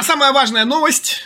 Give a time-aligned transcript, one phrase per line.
[0.00, 1.18] А самая важная новость,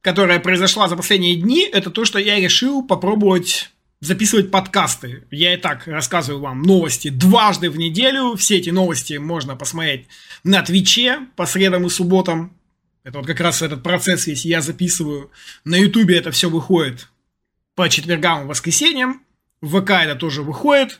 [0.00, 5.22] которая произошла за последние дни, это то, что я решил попробовать записывать подкасты.
[5.30, 8.34] Я и так рассказываю вам новости дважды в неделю.
[8.34, 10.08] Все эти новости можно посмотреть
[10.42, 12.56] на Твиче по средам и субботам.
[13.04, 15.30] Это вот как раз этот процесс весь я записываю.
[15.62, 17.06] На Ютубе это все выходит
[17.76, 19.22] по четвергам и воскресеньям.
[19.60, 20.98] В ВК это тоже выходит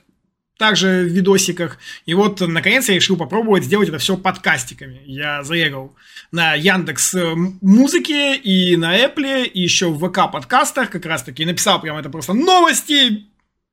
[0.59, 1.79] также в видосиках.
[2.05, 5.01] И вот, наконец, я решил попробовать сделать это все подкастиками.
[5.07, 5.97] Я заехал
[6.33, 11.45] на Яндекс э, Музыке и на Apple, и еще в ВК подкастах как раз таки
[11.45, 13.29] написал прямо это просто новости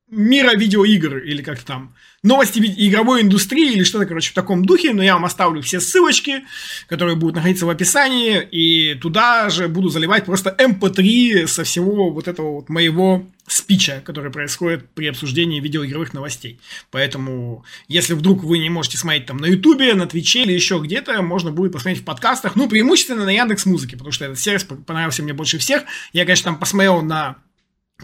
[0.08, 5.02] мира видеоигр или как там новости игровой индустрии или что-то, короче, в таком духе, но
[5.02, 6.44] я вам оставлю все ссылочки,
[6.88, 12.10] которые будут находиться в описании, и туда же буду заливать просто mp3 эм со всего
[12.10, 16.58] вот этого вот моего спича, который происходит при обсуждении видеоигровых новостей.
[16.90, 21.22] Поэтому, если вдруг вы не можете смотреть там на Ютубе, на Твиче или еще где-то,
[21.22, 25.22] можно будет посмотреть в подкастах, ну, преимущественно на Яндекс Музыке, потому что этот сервис понравился
[25.22, 25.84] мне больше всех.
[26.12, 27.36] Я, конечно, там посмотрел на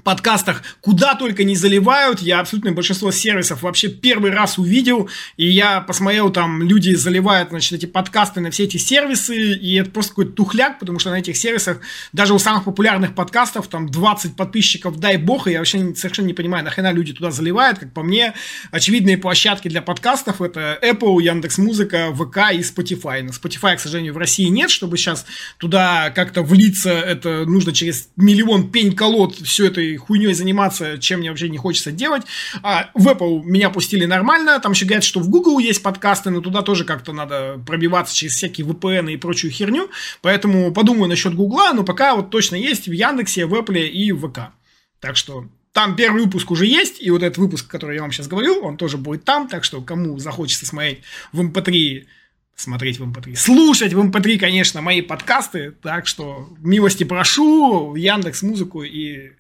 [0.01, 2.21] подкастах куда только не заливают.
[2.21, 5.09] Я абсолютно большинство сервисов вообще первый раз увидел.
[5.37, 9.55] И я посмотрел, там люди заливают, значит, эти подкасты на все эти сервисы.
[9.55, 11.81] И это просто какой-то тухляк, потому что на этих сервисах,
[12.13, 15.47] даже у самых популярных подкастов, там 20 подписчиков, дай бог.
[15.47, 17.79] И я вообще совершенно не понимаю, нахрена люди туда заливают.
[17.79, 18.33] Как по мне,
[18.71, 23.23] очевидные площадки для подкастов это Apple, Яндекс Музыка, ВК и Spotify.
[23.23, 25.27] На Spotify, к сожалению, в России нет, чтобы сейчас
[25.59, 31.31] туда как-то влиться, это нужно через миллион пень-колод все это этой хуйней заниматься, чем мне
[31.31, 32.23] вообще не хочется делать.
[32.63, 36.41] А в Apple меня пустили нормально, там еще говорят, что в Google есть подкасты, но
[36.41, 41.73] туда тоже как-то надо пробиваться через всякие VPN и прочую херню, поэтому подумаю насчет Гугла,
[41.75, 44.53] но пока вот точно есть в Яндексе, в Apple и в ВК.
[45.01, 48.29] Так что там первый выпуск уже есть, и вот этот выпуск, который я вам сейчас
[48.29, 51.01] говорю, он тоже будет там, так что кому захочется смотреть
[51.33, 52.07] в MP3 эм
[52.55, 57.95] смотреть в MP3, эм слушать в MP3, эм конечно, мои подкасты, так что милости прошу,
[57.95, 59.33] Яндекс Музыку и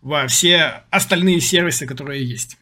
[0.00, 2.58] во все остальные сервисы, которые есть.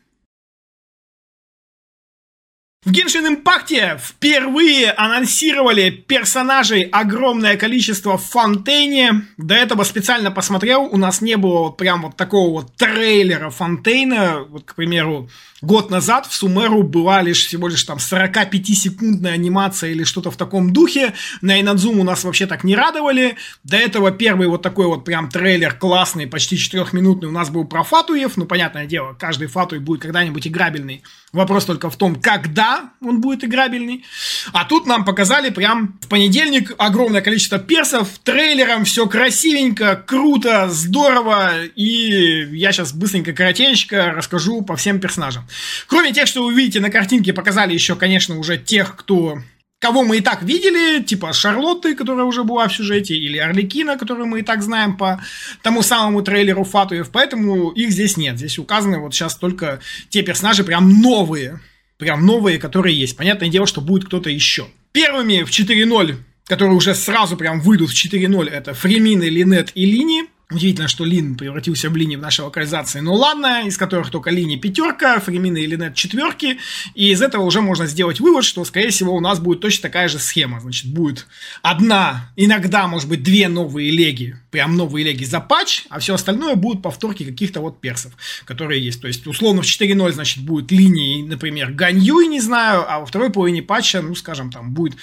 [2.82, 9.26] В Genshin Impact впервые анонсировали персонажей огромное количество в Фонтейне.
[9.36, 14.46] До этого специально посмотрел, у нас не было вот прям вот такого вот трейлера Фонтейна.
[14.48, 15.28] Вот, к примеру,
[15.60, 20.72] год назад в Сумеру была лишь всего лишь там 45-секундная анимация или что-то в таком
[20.72, 21.12] духе.
[21.42, 23.36] На Инадзум у нас вообще так не радовали.
[23.62, 27.82] До этого первый вот такой вот прям трейлер классный, почти 4-минутный у нас был про
[27.82, 28.38] Фатуев.
[28.38, 31.02] Ну, понятное дело, каждый Фатуев будет когда-нибудь играбельный.
[31.34, 32.69] Вопрос только в том, когда
[33.00, 34.04] он будет играбельный.
[34.52, 41.64] А тут нам показали прям в понедельник огромное количество персов, трейлером, все красивенько, круто, здорово.
[41.76, 45.46] И я сейчас быстренько, коротенько расскажу по всем персонажам.
[45.86, 49.38] Кроме тех, что вы видите на картинке, показали еще, конечно, уже тех, кто
[49.80, 54.26] кого мы и так видели, типа Шарлотты, которая уже была в сюжете, или Орликина, которую
[54.26, 55.20] мы и так знаем по
[55.62, 58.36] тому самому трейлеру Фатуев, поэтому их здесь нет.
[58.36, 59.80] Здесь указаны вот сейчас только
[60.10, 61.60] те персонажи прям новые,
[62.00, 63.16] прям новые, которые есть.
[63.16, 64.66] Понятное дело, что будет кто-то еще.
[64.92, 66.16] Первыми в 4.0,
[66.46, 70.24] которые уже сразу прям выйдут в 4.0, это Фремин, Линет и Лини.
[70.50, 72.98] Удивительно, что Лин превратился в линии в нашей локализации.
[72.98, 76.58] Ну ладно, из которых только линии пятерка, Фремина или нет четверки.
[76.94, 80.08] И из этого уже можно сделать вывод, что, скорее всего, у нас будет точно такая
[80.08, 80.60] же схема.
[80.60, 81.28] Значит, будет
[81.62, 86.56] одна, иногда, может быть, две новые леги, прям новые леги за патч, а все остальное
[86.56, 88.12] будут повторки каких-то вот персов,
[88.44, 89.00] которые есть.
[89.00, 93.30] То есть, условно, в 4.0, значит, будет линии, например, Ганьюй, не знаю, а во второй
[93.30, 94.96] половине патча, ну, скажем, там будет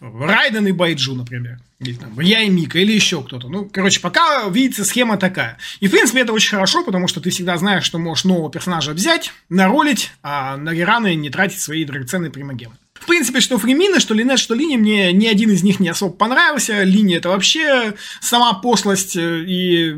[0.00, 3.48] Райден и Байджу, например или там я и Мика, или еще кто-то.
[3.48, 5.58] Ну, короче, пока видится схема такая.
[5.80, 8.92] И, в принципе, это очень хорошо, потому что ты всегда знаешь, что можешь нового персонажа
[8.92, 12.74] взять, наролить, а на рераны не тратить свои драгоценные примагемы.
[12.94, 16.14] В принципе, что Фремина, что Линет, что Линия, мне ни один из них не особо
[16.14, 16.84] понравился.
[16.84, 19.92] Линия это вообще сама пошлость э, и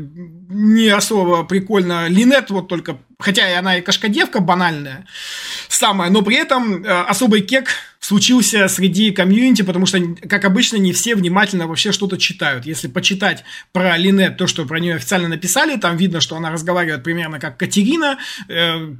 [0.49, 2.07] не особо прикольно.
[2.07, 5.05] Линет вот только, хотя и она и кашкадевка банальная,
[5.69, 7.69] самая, но при этом э, особый кек
[8.05, 12.65] случился среди комьюнити, потому что, как обычно, не все внимательно вообще что-то читают.
[12.65, 17.03] Если почитать про Линет, то, что про нее официально написали, там видно, что она разговаривает
[17.03, 18.17] примерно как Катерина,
[18.47, 18.93] э,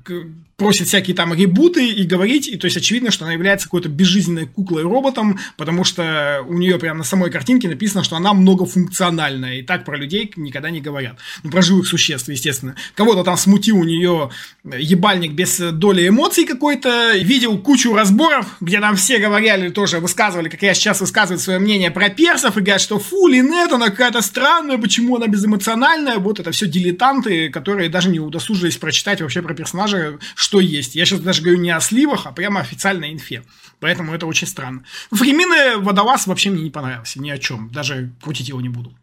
[0.57, 4.47] просит всякие там ребуты и говорить, и то есть очевидно, что она является какой-то безжизненной
[4.47, 9.83] куклой-роботом, потому что у нее прямо на самой картинке написано, что она многофункциональная, и так
[9.83, 11.17] про людей никогда не говорят.
[11.43, 12.75] Ну, про живых существ, естественно.
[12.95, 14.29] Кого-то там смутил у нее
[14.63, 17.17] ебальник без доли эмоций какой-то.
[17.17, 21.91] Видел кучу разборов, где там все говорили, тоже высказывали, как я сейчас высказываю свое мнение
[21.91, 26.17] про персов, и говорят, что фу, Линет, она какая-то странная, почему она безэмоциональная.
[26.17, 30.95] Вот это все дилетанты, которые даже не удосужились прочитать вообще про персонажа, что есть.
[30.95, 33.43] Я сейчас даже говорю не о сливах, а прямо официальной инфе.
[33.79, 34.83] Поэтому это очень странно.
[35.11, 37.69] Временный водолаз вообще мне не понравился, ни о чем.
[37.69, 38.93] Даже крутить его не буду.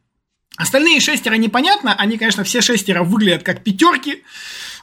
[0.57, 4.23] Остальные шестеро непонятно, они, конечно, все шестеро выглядят как пятерки,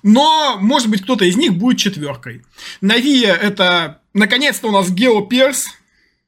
[0.02, 2.44] но, может быть, кто-то из них будет четверкой.
[2.82, 5.68] Навия это, наконец-то у нас Гео Перс,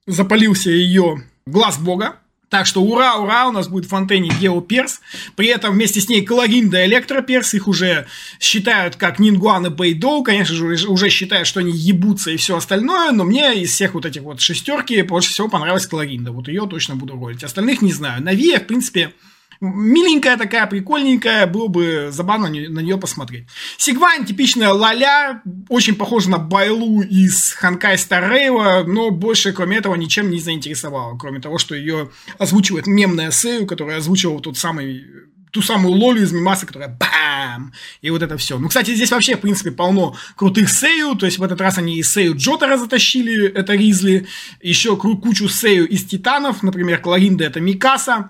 [0.05, 2.17] запалился ее глаз бога,
[2.51, 4.99] так что ура, ура, у нас будет в фонтейне Гео Перс.
[5.37, 7.53] При этом вместе с ней Калоринда и Электроперс.
[7.53, 8.07] Их уже
[8.41, 10.21] считают как Нингуан и Бейдоу.
[10.21, 13.13] Конечно же, уже считают, что они ебутся и все остальное.
[13.13, 16.33] Но мне из всех вот этих вот шестерки больше всего понравилась Калоринда.
[16.33, 17.41] Вот ее точно буду ролить.
[17.41, 18.21] Остальных не знаю.
[18.21, 19.13] Навия, в принципе,
[19.61, 23.45] миленькая такая, прикольненькая, было бы забавно на нее посмотреть.
[23.77, 30.31] Сигвайн типичная лаля, очень похожа на Байлу из Ханкай Старрейва, но больше, кроме этого, ничем
[30.31, 32.09] не заинтересовала, кроме того, что ее
[32.39, 35.05] озвучивает мемная Сэю, которая озвучивала тот самый
[35.51, 37.73] ту самую Лолю из Мимаса, которая бам!
[38.01, 38.57] И вот это все.
[38.57, 41.97] Ну, кстати, здесь вообще, в принципе, полно крутых Сею, то есть в этот раз они
[41.97, 44.27] и Сею Джотера затащили, это Ризли,
[44.61, 48.29] еще кучу Сею из Титанов, например, Кларинда это Микаса,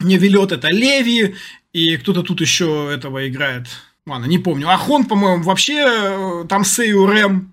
[0.00, 1.34] Невелет это Леви,
[1.72, 3.66] и кто-то тут еще этого играет.
[4.06, 4.70] Ладно, не помню.
[4.70, 7.52] Ахон, по-моему, вообще э, там Сейу Рэм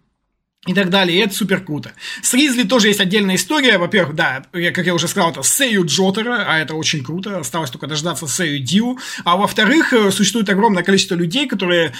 [0.65, 1.93] и так далее, и это супер круто.
[2.21, 6.45] С Ризли тоже есть отдельная история, во-первых, да, как я уже сказал, это Сею Джотера,
[6.47, 11.13] а это очень круто, осталось только дождаться Сею Дью, а во-вторых, э, существует огромное количество
[11.13, 11.93] людей, которые,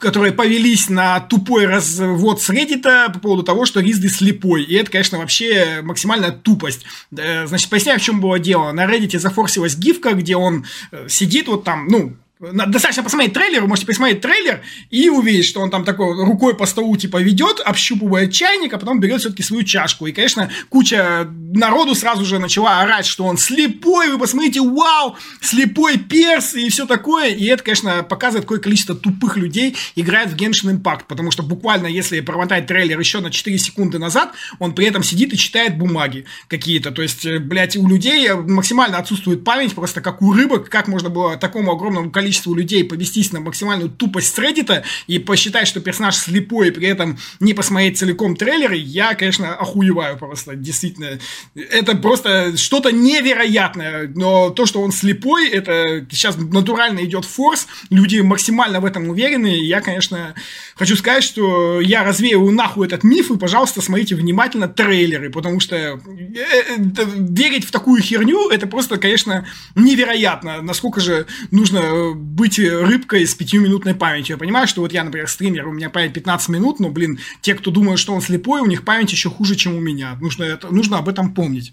[0.00, 4.90] которые повелись на тупой развод с Reddit по поводу того, что Ризли слепой, и это,
[4.90, 6.84] конечно, вообще максимальная тупость.
[7.16, 8.72] Э, значит, поясняю, в чем было дело.
[8.72, 13.68] На Reddit зафорсилась гифка, где он э, сидит вот там, ну, Достаточно посмотреть трейлер, вы
[13.68, 14.60] можете посмотреть трейлер
[14.90, 19.00] и увидеть, что он там такой рукой по столу типа ведет, общупывает чайник, а потом
[19.00, 20.06] берет все-таки свою чашку.
[20.06, 25.96] И, конечно, куча народу сразу же начала орать, что он слепой, вы посмотрите, вау, слепой
[25.96, 27.30] перс и все такое.
[27.30, 31.86] И это, конечно, показывает, какое количество тупых людей играет в Genshin Impact, потому что буквально,
[31.86, 36.26] если промотать трейлер еще на 4 секунды назад, он при этом сидит и читает бумаги
[36.48, 36.90] какие-то.
[36.90, 41.08] То есть, э, блядь, у людей максимально отсутствует память, просто как у рыбок, как можно
[41.08, 46.16] было такому огромному количеству количеству людей повестись на максимальную тупость Reddit и посчитать, что персонаж
[46.16, 51.20] слепой, и при этом не посмотреть целиком трейлеры, я, конечно, охуеваю просто, действительно.
[51.54, 58.18] Это просто что-то невероятное, но то, что он слепой, это сейчас натурально идет форс, люди
[58.18, 60.34] максимально в этом уверены, и я, конечно,
[60.74, 65.76] хочу сказать, что я развеиваю нахуй этот миф, и, пожалуйста, смотрите внимательно трейлеры, потому что
[65.76, 69.46] э, э, верить в такую херню, это просто, конечно,
[69.76, 74.34] невероятно, насколько же нужно быть рыбкой с пятиминутной памятью.
[74.34, 77.54] Я понимаю, что вот я, например, стример, у меня память 15 минут, но, блин, те,
[77.54, 80.16] кто думают, что он слепой, у них память еще хуже, чем у меня.
[80.20, 81.72] Нужно, это, нужно об этом помнить.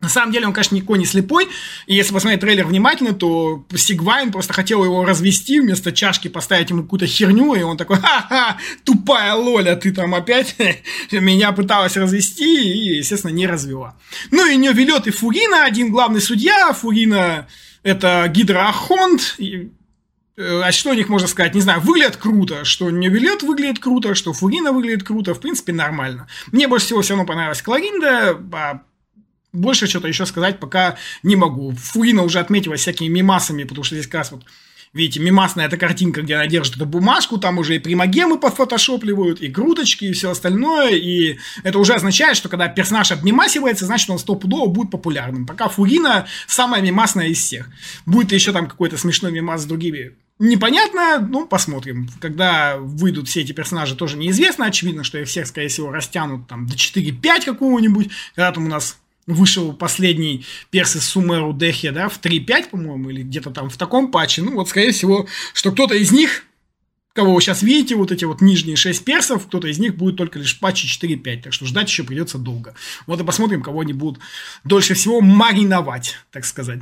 [0.00, 1.48] На самом деле он, конечно, никакой не слепой,
[1.88, 6.84] и если посмотреть трейлер внимательно, то Сигвайн просто хотел его развести, вместо чашки поставить ему
[6.84, 10.54] какую-то херню, и он такой, ха-ха, тупая лоля, ты там опять
[11.10, 13.96] меня пыталась развести, и, естественно, не развела.
[14.30, 17.48] Ну и не велет и Фурина, один главный судья, Фурина
[17.82, 19.36] это Гидроахонт,
[20.38, 21.54] Э, а что о них можно сказать?
[21.54, 26.28] Не знаю, выглядят круто, что Невилет выглядит круто, что Фурина выглядит круто, в принципе, нормально.
[26.52, 28.82] Мне больше всего все равно понравилась Кларинда, а
[29.52, 31.72] больше что-то еще сказать пока не могу.
[31.72, 34.44] Фурина уже отметилась всякими мимасами, потому что здесь как раз вот
[34.92, 39.50] Видите, мимасная эта картинка, где она держит эту бумажку, там уже и примагемы подфотошопливают, и
[39.50, 44.68] круточки, и все остальное, и это уже означает, что когда персонаж обмимасивается, значит, он стопудово
[44.68, 45.46] будет популярным.
[45.46, 47.68] Пока Фурина самая мимасная из всех.
[48.06, 52.08] Будет еще там какой-то смешной мимас с другими Непонятно, ну, посмотрим.
[52.20, 54.66] Когда выйдут все эти персонажи, тоже неизвестно.
[54.66, 58.10] Очевидно, что их всех, скорее всего, растянут там до 4-5 какого-нибудь.
[58.36, 63.50] Когда там у нас вышел последний перс Сумеру Дехе, да, в 3.5, по-моему, или где-то
[63.50, 64.42] там в таком патче.
[64.42, 66.44] Ну, вот, скорее всего, что кто-то из них,
[67.12, 70.38] кого вы сейчас видите, вот эти вот нижние 6 персов, кто-то из них будет только
[70.38, 72.74] лишь в патче 4.5, так что ждать еще придется долго.
[73.06, 74.20] Вот и посмотрим, кого они будут
[74.64, 76.80] дольше всего мариновать, так сказать.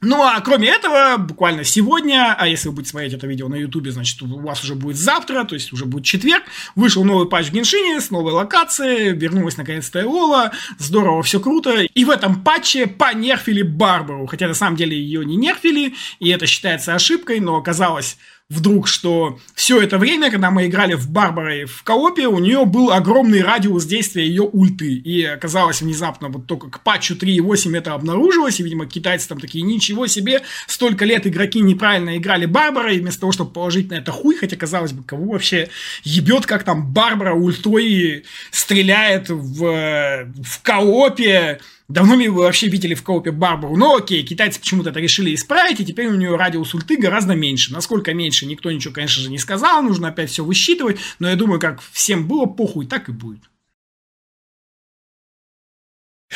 [0.00, 3.90] Ну, а кроме этого, буквально сегодня, а если вы будете смотреть это видео на ютубе,
[3.90, 6.44] значит, у вас уже будет завтра, то есть уже будет четверг,
[6.76, 12.04] вышел новый патч в Геншине с новой локацией, вернулась наконец-то Эола, здорово, все круто, и
[12.04, 16.94] в этом патче понерфили Барбару, хотя на самом деле ее не нерфили, и это считается
[16.94, 18.18] ошибкой, но оказалось
[18.50, 22.90] вдруг, что все это время, когда мы играли в Барбарой в коопе, у нее был
[22.90, 24.94] огромный радиус действия ее ульты.
[24.94, 29.62] И оказалось внезапно, вот только к патчу 3.8 это обнаружилось, и, видимо, китайцы там такие,
[29.62, 34.34] ничего себе, столько лет игроки неправильно играли Барбарой, вместо того, чтобы положить на это хуй,
[34.34, 35.68] хотя, казалось бы, кого вообще
[36.02, 43.02] ебет, как там Барбара ультой стреляет в, в коопе, Давно ли вы вообще видели в
[43.02, 43.74] коопе Барбару?
[43.74, 47.72] Ну окей, китайцы почему-то это решили исправить, и теперь у нее радиус ульты гораздо меньше.
[47.72, 51.58] Насколько меньше, никто ничего, конечно же, не сказал, нужно опять все высчитывать, но я думаю,
[51.58, 53.40] как всем было похуй, так и будет.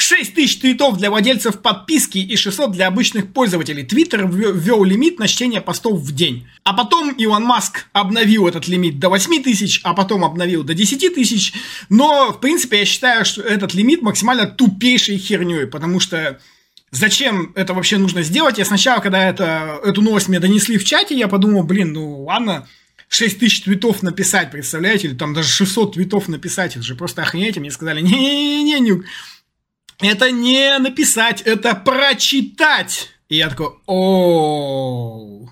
[0.02, 3.85] 6 тысяч твитов для владельцев подписки и 600 для обычных пользователей.
[3.85, 6.47] Твиттер ввел лимит на чтение постов в день.
[6.64, 11.14] А потом Илон Маск обновил этот лимит до 8 тысяч, а потом обновил до 10
[11.14, 11.52] тысяч.
[11.88, 16.38] Но, в принципе, я считаю, что этот лимит максимально тупейшей херней, потому что
[16.94, 18.59] Зачем это вообще нужно сделать?
[18.59, 22.68] Я сначала, когда это, эту новость мне донесли в чате, я подумал, блин, ну ладно,
[23.09, 27.56] 6 тысяч твитов написать, представляете, или там даже 600 твитов написать, это же просто охренеть,
[27.56, 29.04] мне сказали, не-не-не, Нюк,
[30.02, 33.11] это не написать, это прочитать.
[33.28, 35.47] И я такой, о,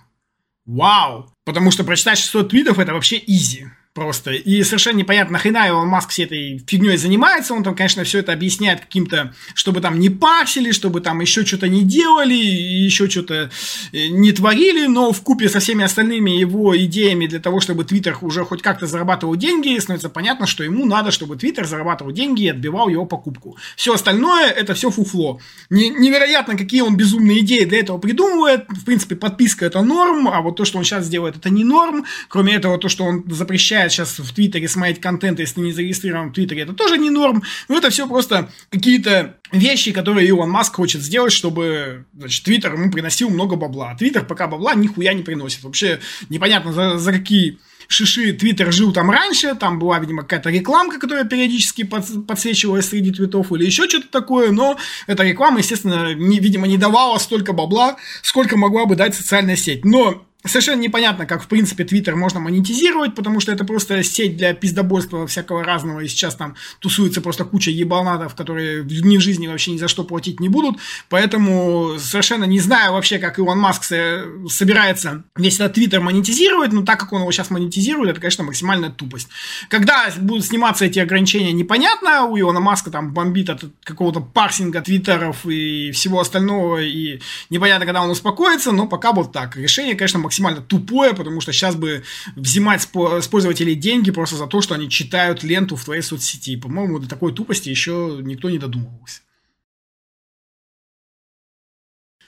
[0.67, 1.33] вау.
[1.45, 4.31] Потому что прочитать 600 твитов это вообще изи просто.
[4.31, 7.55] И совершенно непонятно, нахрена Илон Маск всей этой фигней занимается.
[7.55, 11.69] Он там, конечно, все это объясняет каким-то, чтобы там не парсили, чтобы там еще что-то
[11.69, 13.51] не делали, еще что-то
[13.93, 18.17] э, не творили, но в купе со всеми остальными его идеями для того, чтобы Твиттер
[18.21, 22.49] уже хоть как-то зарабатывал деньги, становится понятно, что ему надо, чтобы Твиттер зарабатывал деньги и
[22.49, 23.57] отбивал его покупку.
[23.75, 25.41] Все остальное это все фуфло.
[25.69, 28.67] Невероятно, какие он безумные идеи для этого придумывает.
[28.69, 32.05] В принципе, подписка это норм, а вот то, что он сейчас делает, это не норм.
[32.29, 36.31] Кроме этого, то, что он запрещает позволяет сейчас в Твиттере смотреть контент, если не зарегистрирован
[36.31, 37.43] в Твиттере, это тоже не норм.
[37.69, 42.91] Но это все просто какие-то вещи, которые Илон Маск хочет сделать, чтобы, значит, Твиттер ему
[42.91, 43.91] приносил много бабла.
[43.91, 45.63] А Твиттер пока бабла нихуя не приносит.
[45.63, 47.59] Вообще непонятно, за, за какие
[47.89, 53.11] шиши Твиттер жил там раньше, там была, видимо, какая-то рекламка, которая периодически под, подсвечивалась среди
[53.11, 57.97] твитов или еще что-то такое, но эта реклама, естественно, не, видимо, не давала столько бабла,
[58.23, 59.85] сколько могла бы дать социальная сеть.
[59.85, 64.55] Но Совершенно непонятно, как, в принципе, Твиттер можно монетизировать, потому что это просто сеть для
[64.55, 69.73] пиздобольства всякого разного, и сейчас там тусуется просто куча ебалнатов, которые ни в жизни вообще
[69.73, 70.79] ни за что платить не будут,
[71.11, 76.99] поэтому совершенно не знаю вообще, как Илон Маск собирается весь этот Твиттер монетизировать, но так
[77.01, 79.29] как он его сейчас монетизирует, это, конечно, максимальная тупость.
[79.69, 85.47] Когда будут сниматься эти ограничения, непонятно, у Илона Маска там бомбит от какого-то парсинга твиттеров
[85.47, 87.21] и всего остального, и
[87.51, 89.57] непонятно, когда он успокоится, но пока вот так.
[89.57, 92.05] Решение, конечно, максимально тупое, потому что сейчас бы
[92.37, 96.55] взимать с пользователей деньги просто за то, что они читают ленту в твоей соцсети.
[96.57, 99.23] По-моему, до такой тупости еще никто не додумывался.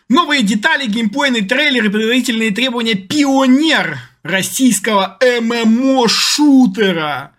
[0.08, 7.36] Новые детали, геймплейный трейлер и предварительные требования «Пионер» российского ММО-шутера.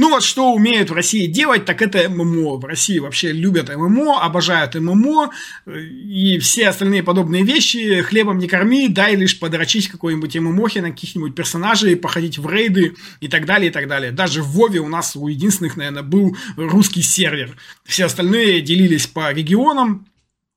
[0.00, 2.56] Ну вот что умеют в России делать, так это ММО.
[2.56, 5.30] В России вообще любят ММО, обожают ММО
[5.66, 8.00] и все остальные подобные вещи.
[8.00, 13.28] Хлебом не корми, дай лишь подрочить какой-нибудь ММОхи на каких-нибудь персонажей, походить в рейды и
[13.28, 14.10] так далее, и так далее.
[14.10, 17.54] Даже в Вове у нас у единственных, наверное, был русский сервер.
[17.84, 20.06] Все остальные делились по регионам,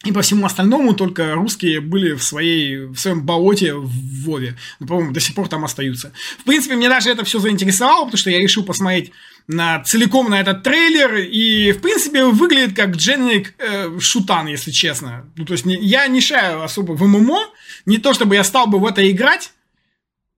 [0.04, 3.90] и по всему остальному только русские были в, своей, в своем болоте в
[4.26, 4.58] Вове.
[4.80, 6.12] Ну, по-моему, до сих пор там остаются.
[6.40, 9.12] В принципе, мне даже это все заинтересовало, потому что я решил посмотреть
[9.48, 11.16] на, целиком на этот трейлер.
[11.16, 15.26] И, в принципе, выглядит как Дженник э, Шутан, если честно.
[15.36, 17.40] Ну, то есть, не, я не шаю особо в ММО.
[17.86, 19.52] Не то, чтобы я стал бы в это играть.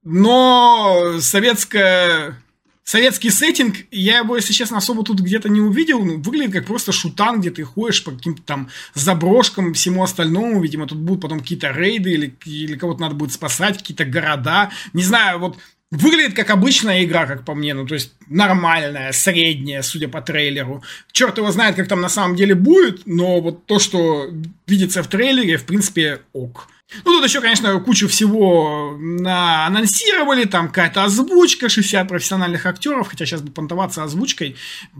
[0.03, 2.37] Но советская
[2.85, 6.05] советский сеттинг, я его, если честно, особо тут где-то не увидел.
[6.05, 10.61] Ну, выглядит как просто шутан, где ты ходишь по каким-то там заброшкам, всему остальному.
[10.61, 14.71] Видимо, тут будут потом какие-то рейды или, или кого-то надо будет спасать, какие-то города.
[14.93, 15.57] Не знаю, вот
[15.95, 20.83] Выглядит как обычная игра, как по мне, ну, то есть нормальная, средняя, судя по трейлеру.
[21.11, 24.29] Черт его знает, как там на самом деле будет, но вот то, что
[24.67, 26.67] видится в трейлере, в принципе, ок.
[27.03, 29.65] Ну, тут еще, конечно, кучу всего на...
[29.65, 34.55] анонсировали, там какая-то озвучка, 60 профессиональных актеров, хотя сейчас бы понтоваться озвучкой,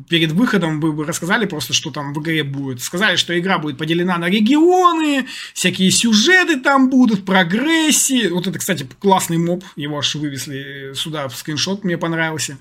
[0.09, 2.81] перед выходом бы, бы рассказали просто, что там в игре будет.
[2.81, 8.29] Сказали, что игра будет поделена на регионы, всякие сюжеты там будут, прогрессии.
[8.29, 12.57] Вот это, кстати, классный моб, его аж вывезли сюда в скриншот, мне понравился.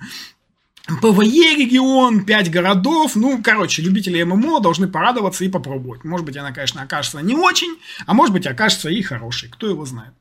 [0.87, 3.17] PvE регион, 5 городов.
[3.17, 6.05] Ну, короче, любители MMO должны порадоваться и попробовать.
[6.05, 9.49] Может быть, она, конечно, окажется не очень, а может быть, окажется и хорошей.
[9.49, 10.13] Кто его знает.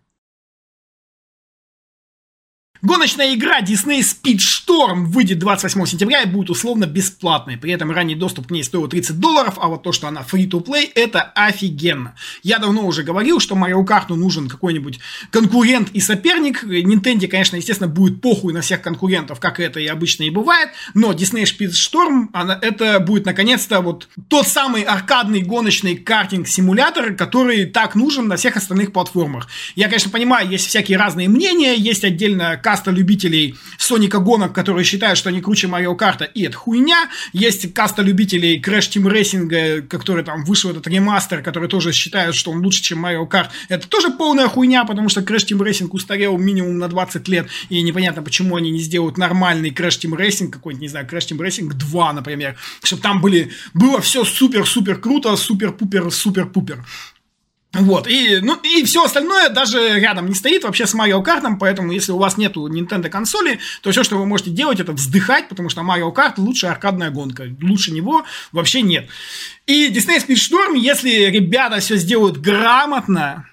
[2.84, 7.56] Гоночная игра Disney Speedstorm выйдет 28 сентября и будет условно бесплатной.
[7.56, 10.92] При этом ранний доступ к ней стоил 30 долларов, а вот то, что она free-to-play,
[10.94, 12.14] это офигенно.
[12.42, 15.00] Я давно уже говорил, что Kart ну, нужен какой-нибудь
[15.32, 16.66] конкурент и соперник.
[16.66, 21.14] Nintendo, конечно, естественно, будет похуй на всех конкурентов, как это и обычно и бывает, но
[21.14, 28.28] Disney Speedstorm, она, это будет наконец-то вот тот самый аркадный гоночный картинг-симулятор, который так нужен
[28.28, 29.48] на всех остальных платформах.
[29.76, 35.20] Я, конечно, понимаю, есть всякие разные мнения, есть отдельно каста любителей Соника гонок, которые считают,
[35.20, 37.08] что они круче Марио Карта, и это хуйня.
[37.32, 42.50] Есть каста любителей Crash Team Racing, который там вышел этот ремастер, который тоже считают, что
[42.50, 43.52] он лучше, чем Марио Карт.
[43.70, 47.80] Это тоже полная хуйня, потому что Crash Team Racing устарел минимум на 20 лет, и
[47.84, 51.72] непонятно, почему они не сделают нормальный Crash Team Racing, какой-нибудь, не знаю, Crash Team Racing
[51.72, 56.84] 2, например, чтобы там были, было все супер-супер круто, супер-пупер-супер-пупер.
[57.74, 61.92] Вот, и, ну, и все остальное даже рядом не стоит вообще с Mario Kart, поэтому
[61.92, 65.70] если у вас нету Nintendo консоли, то все, что вы можете делать, это вздыхать, потому
[65.70, 69.10] что Mario Kart лучшая аркадная гонка, лучше него вообще нет.
[69.66, 73.48] И Disney Speedstorm, если ребята все сделают грамотно,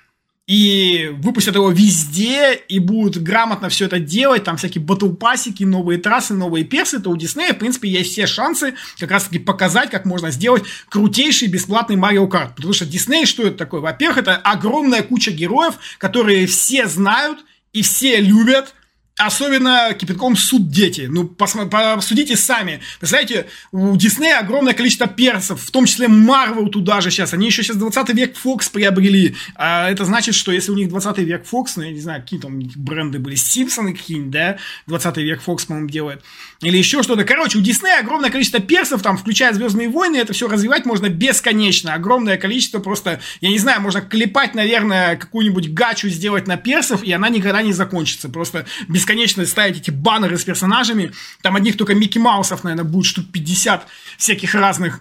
[0.50, 6.34] и выпустят его везде, и будут грамотно все это делать, там всякие батлпасики, новые трассы,
[6.34, 10.32] новые персы, то у Диснея, в принципе, есть все шансы как раз-таки показать, как можно
[10.32, 12.56] сделать крутейший бесплатный Марио Карт.
[12.56, 13.80] Потому что Дисней, что это такое?
[13.80, 17.38] Во-первых, это огромная куча героев, которые все знают
[17.72, 18.74] и все любят,
[19.20, 21.06] Особенно кипятком суд дети.
[21.10, 22.80] Ну, посудите сами.
[22.98, 27.34] Представляете, у Диснея огромное количество персов, в том числе Марвел туда же сейчас.
[27.34, 29.36] Они еще сейчас 20 век Фокс приобрели.
[29.56, 32.40] А это значит, что если у них 20 век Фокс, ну, я не знаю, какие
[32.40, 36.22] там бренды были, Симпсоны какие-нибудь, да, 20 век Фокс, по-моему, делает.
[36.62, 37.24] Или еще что-то.
[37.24, 41.94] Короче, у Диснея огромное количество персов, там, включая Звездные войны, это все развивать можно бесконечно.
[41.94, 47.12] Огромное количество просто, я не знаю, можно клепать, наверное, какую-нибудь гачу сделать на персов, и
[47.12, 48.28] она никогда не закончится.
[48.28, 51.12] Просто бесконечно ставить эти баннеры с персонажами.
[51.40, 53.86] Там одних только Микки Маусов, наверное, будет штук 50
[54.18, 55.00] всяких разных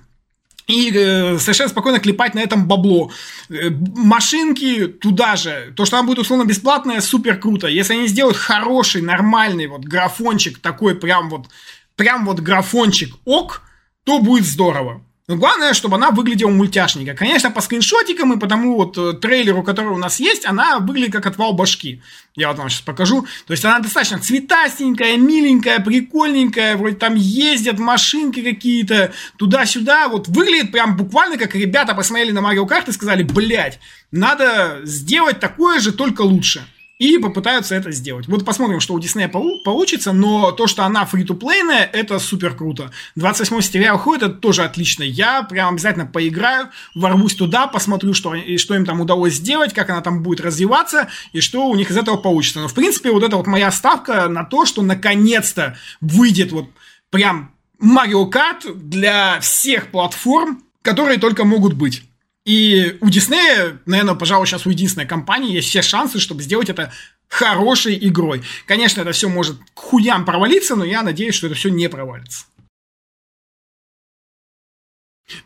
[0.70, 3.12] и э, совершенно спокойно клепать на этом бабло.
[3.50, 5.74] Э, машинки туда же.
[5.76, 7.68] То, что она будет условно бесплатная, супер круто.
[7.68, 11.48] Если они сделают хороший, нормальный вот графончик, такой прям вот,
[11.96, 13.64] прям вот графончик ок,
[14.04, 15.02] то будет здорово.
[15.30, 17.14] Но главное, чтобы она выглядела мультяшненько.
[17.14, 21.14] Конечно, по скриншотикам и по тому вот э, трейлеру, который у нас есть, она выглядит
[21.14, 22.02] как отвал башки.
[22.36, 23.28] Я вот вам сейчас покажу.
[23.46, 26.76] То есть она достаточно цветастенькая, миленькая, прикольненькая.
[26.78, 30.08] Вроде там ездят машинки какие-то туда-сюда.
[30.08, 35.40] Вот выглядит прям буквально как ребята посмотрели на Марио Карт и сказали, блядь, надо сделать
[35.40, 36.66] такое же, только лучше
[37.00, 38.28] и попытаются это сделать.
[38.28, 42.92] Вот посмотрим, что у Диснея получится, но то, что она фри-то-плейная, это супер круто.
[43.16, 45.04] 28 сентября уходит, это тоже отлично.
[45.04, 49.90] Я прям обязательно поиграю, ворвусь туда, посмотрю, что, и что им там удалось сделать, как
[49.90, 52.60] она там будет развиваться, и что у них из этого получится.
[52.60, 56.66] Но, в принципе, вот это вот моя ставка на то, что наконец-то выйдет вот
[57.12, 62.09] прям Mario Kart для всех платформ, которые только могут быть.
[62.50, 66.92] И у Диснея, наверное, пожалуй, сейчас у единственной компании есть все шансы, чтобы сделать это
[67.28, 68.42] хорошей игрой.
[68.66, 72.48] Конечно, это все может к хуям провалиться, но я надеюсь, что это все не провалится.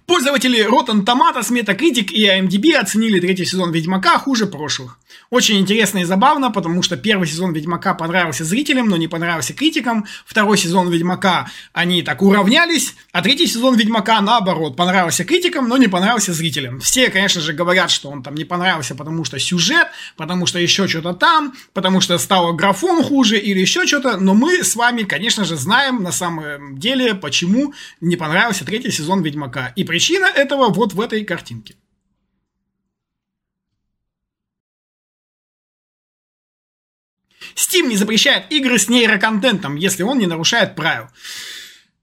[0.06, 5.00] Пользователи Rotten Tomatoes, Metacritic и IMDb оценили третий сезон Ведьмака хуже прошлых.
[5.30, 10.06] Очень интересно и забавно, потому что первый сезон Ведьмака понравился зрителям, но не понравился критикам.
[10.26, 15.88] Второй сезон Ведьмака они так уравнялись, а третий сезон Ведьмака наоборот понравился критикам, но не
[15.88, 16.80] понравился зрителям.
[16.80, 19.88] Все, конечно же, говорят, что он там не понравился, потому что сюжет,
[20.18, 24.64] потому что еще что-то там, потому что стало графон хуже или еще что-то, но мы
[24.64, 29.72] с вами, конечно же, знаем на самом деле, почему не понравился третий сезон Ведьмака.
[29.76, 31.76] И причина этого вот в этой картинке.
[37.56, 41.08] Steam не запрещает игры с нейроконтентом, если он не нарушает правил.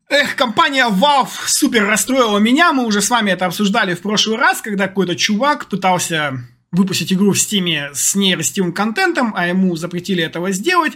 [0.08, 4.62] Эх, компания Valve супер расстроила меня, мы уже с вами это обсуждали в прошлый раз,
[4.62, 10.52] когда какой-то чувак пытался выпустить игру в Steam с нейростивым контентом, а ему запретили этого
[10.52, 10.94] сделать,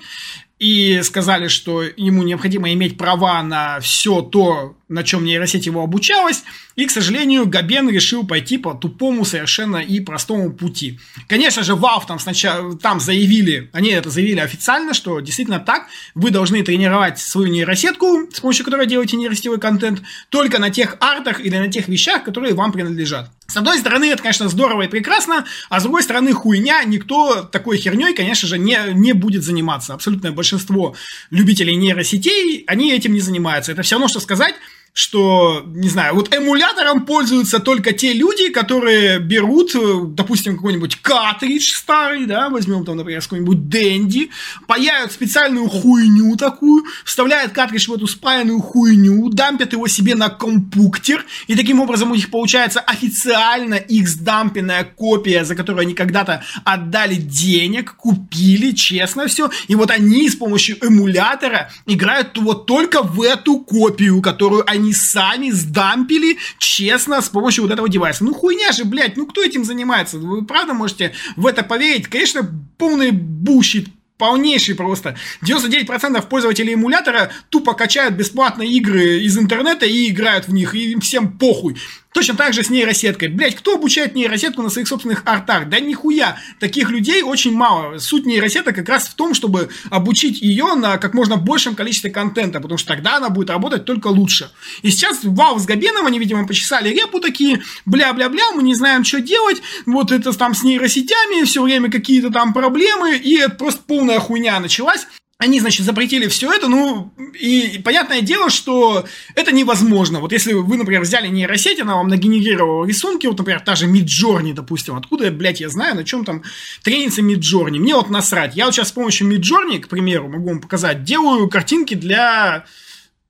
[0.58, 6.44] и сказали, что ему необходимо иметь права на все то, на чем нейросеть его обучалась,
[6.76, 10.98] и, к сожалению, Габен решил пойти по тупому совершенно и простому пути.
[11.28, 16.30] Конечно же, Valve там сначала там заявили, они это заявили официально, что действительно так, вы
[16.30, 21.56] должны тренировать свою нейросетку, с помощью которой делаете нейросетевой контент, только на тех артах или
[21.56, 23.30] на тех вещах, которые вам принадлежат.
[23.46, 27.76] С одной стороны, это, конечно, здорово и прекрасно, а с другой стороны, хуйня, никто такой
[27.76, 29.94] херней, конечно же, не, не будет заниматься.
[29.94, 30.96] Абсолютное большинство
[31.30, 33.72] любителей нейросетей, они этим не занимаются.
[33.72, 34.54] Это все равно, что сказать,
[34.94, 41.72] что, не знаю, вот эмулятором пользуются только те люди, которые берут, э, допустим, какой-нибудь картридж
[41.74, 44.30] старый, да, возьмем там, например, какой-нибудь Дэнди,
[44.68, 51.26] паяют специальную хуйню такую, вставляют картридж в эту спаянную хуйню, дампят его себе на компуктер,
[51.48, 57.16] и таким образом у них получается официально их сдампенная копия, за которую они когда-то отдали
[57.16, 63.58] денег, купили, честно все, и вот они с помощью эмулятора играют вот только в эту
[63.58, 68.24] копию, которую они они сами сдампили честно с помощью вот этого девайса.
[68.24, 70.18] Ну хуйня же, блядь, ну кто этим занимается?
[70.18, 72.08] Вы правда можете в это поверить?
[72.08, 75.16] Конечно, полный бущит полнейший просто.
[75.44, 81.00] 99% пользователей эмулятора тупо качают бесплатные игры из интернета и играют в них, и им
[81.00, 81.76] всем похуй.
[82.14, 83.26] Точно так же с нейросеткой.
[83.26, 85.68] Блять, кто обучает нейросетку на своих собственных артах?
[85.68, 86.38] Да нихуя.
[86.60, 87.98] Таких людей очень мало.
[87.98, 92.60] Суть нейросеток как раз в том, чтобы обучить ее на как можно большем количестве контента,
[92.60, 94.52] потому что тогда она будет работать только лучше.
[94.82, 99.20] И сейчас Valve с Габеном, они, видимо, почесали репу такие, бля-бля-бля, мы не знаем, что
[99.20, 104.20] делать, вот это там с нейросетями, все время какие-то там проблемы, и это просто полная
[104.20, 105.08] хуйня началась
[105.44, 109.04] они, значит, запретили все это, ну, и понятное дело, что
[109.34, 110.20] это невозможно.
[110.20, 114.54] Вот если вы, например, взяли нейросеть, она вам нагенерировала рисунки, вот, например, та же Midjourney,
[114.54, 116.42] допустим, откуда, блядь, я знаю, на чем там
[116.82, 117.78] тренится Midjourney.
[117.78, 118.56] Мне вот насрать.
[118.56, 122.64] Я вот сейчас с помощью Midjourney, к примеру, могу вам показать, делаю картинки для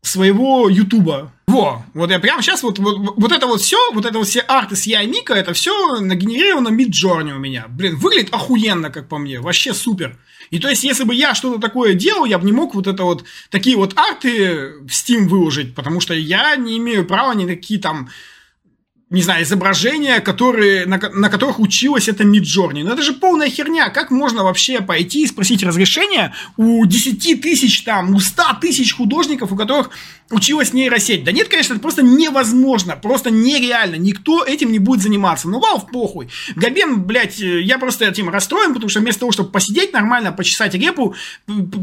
[0.03, 1.33] своего Ютуба.
[1.47, 4.41] Во, вот я прямо сейчас вот, вот, вот это вот все, вот это вот все
[4.41, 7.67] арты с я Мика, это все нагенерировано Midjourney у меня.
[7.69, 10.19] Блин, выглядит охуенно, как по мне, вообще супер.
[10.51, 13.05] И то есть, если бы я что-то такое делал, я бы не мог вот это
[13.05, 17.81] вот, такие вот арты в Steam выложить, потому что я не имею права ни такие
[17.81, 18.09] там
[19.15, 22.83] не знаю, изображения, которые, на, на которых училась эта Миджорни.
[22.83, 23.89] Но это же полная херня.
[23.91, 29.53] Как можно вообще пойти и спросить разрешения у 10 тысяч, там, у 100 тысяч художников,
[29.53, 29.91] у которых
[30.31, 31.25] училась нейросеть?
[31.25, 33.97] Да нет, конечно, это просто невозможно, просто нереально.
[33.97, 35.49] Никто этим не будет заниматься.
[35.49, 36.29] Ну, вау, похуй.
[36.57, 41.15] Габен, блядь, я просто этим расстроен, потому что вместо того, чтобы посидеть нормально, почесать репу,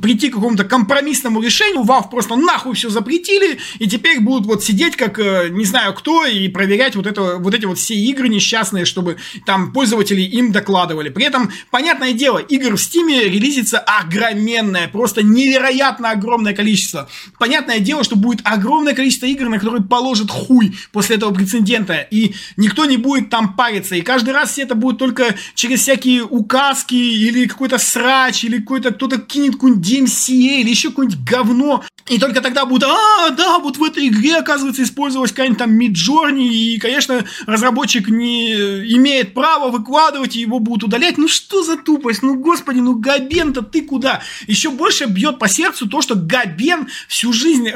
[0.02, 4.96] прийти к какому-то компромиссному решению, Valve просто нахуй все запретили, и теперь будут вот сидеть
[4.96, 8.86] как э, не знаю кто и проверять вот это вот эти вот все игры несчастные,
[8.86, 11.10] чтобы там пользователи им докладывали.
[11.10, 17.10] При этом, понятное дело, игр в Стиме релизится огроменное, просто невероятно огромное количество.
[17.40, 22.34] Понятное дело, что будет огромное количество игр, на которые положат хуй после этого прецедента, и
[22.58, 23.96] никто не будет там париться.
[23.96, 28.92] И каждый раз все это будет только через всякие указки, или какой-то срач, или какой-то
[28.92, 31.84] кто-то кинет какой-нибудь DMCA, или еще какое-нибудь говно.
[32.08, 36.48] И только тогда будет, а, да, вот в этой игре, оказывается, использовалась какая-нибудь там Midjourney,
[36.48, 38.54] и, конечно, разработчик не
[38.96, 41.18] имеет права выкладывать, и его будут удалять.
[41.18, 42.24] Ну что за тупость?
[42.24, 44.22] Ну, господи, ну Габен-то ты куда?
[44.48, 47.70] Еще больше бьет по сердцу то, что Габен всю жизнь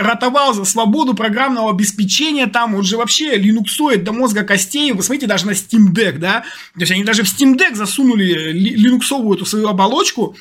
[0.45, 5.27] ратовал за свободу программного обеспечения, там он же вообще линуксоид до мозга костей, вы смотрите
[5.27, 6.43] даже на Steam Deck, да?
[6.73, 10.35] То есть они даже в Steam Deck засунули линуксовую эту свою оболочку,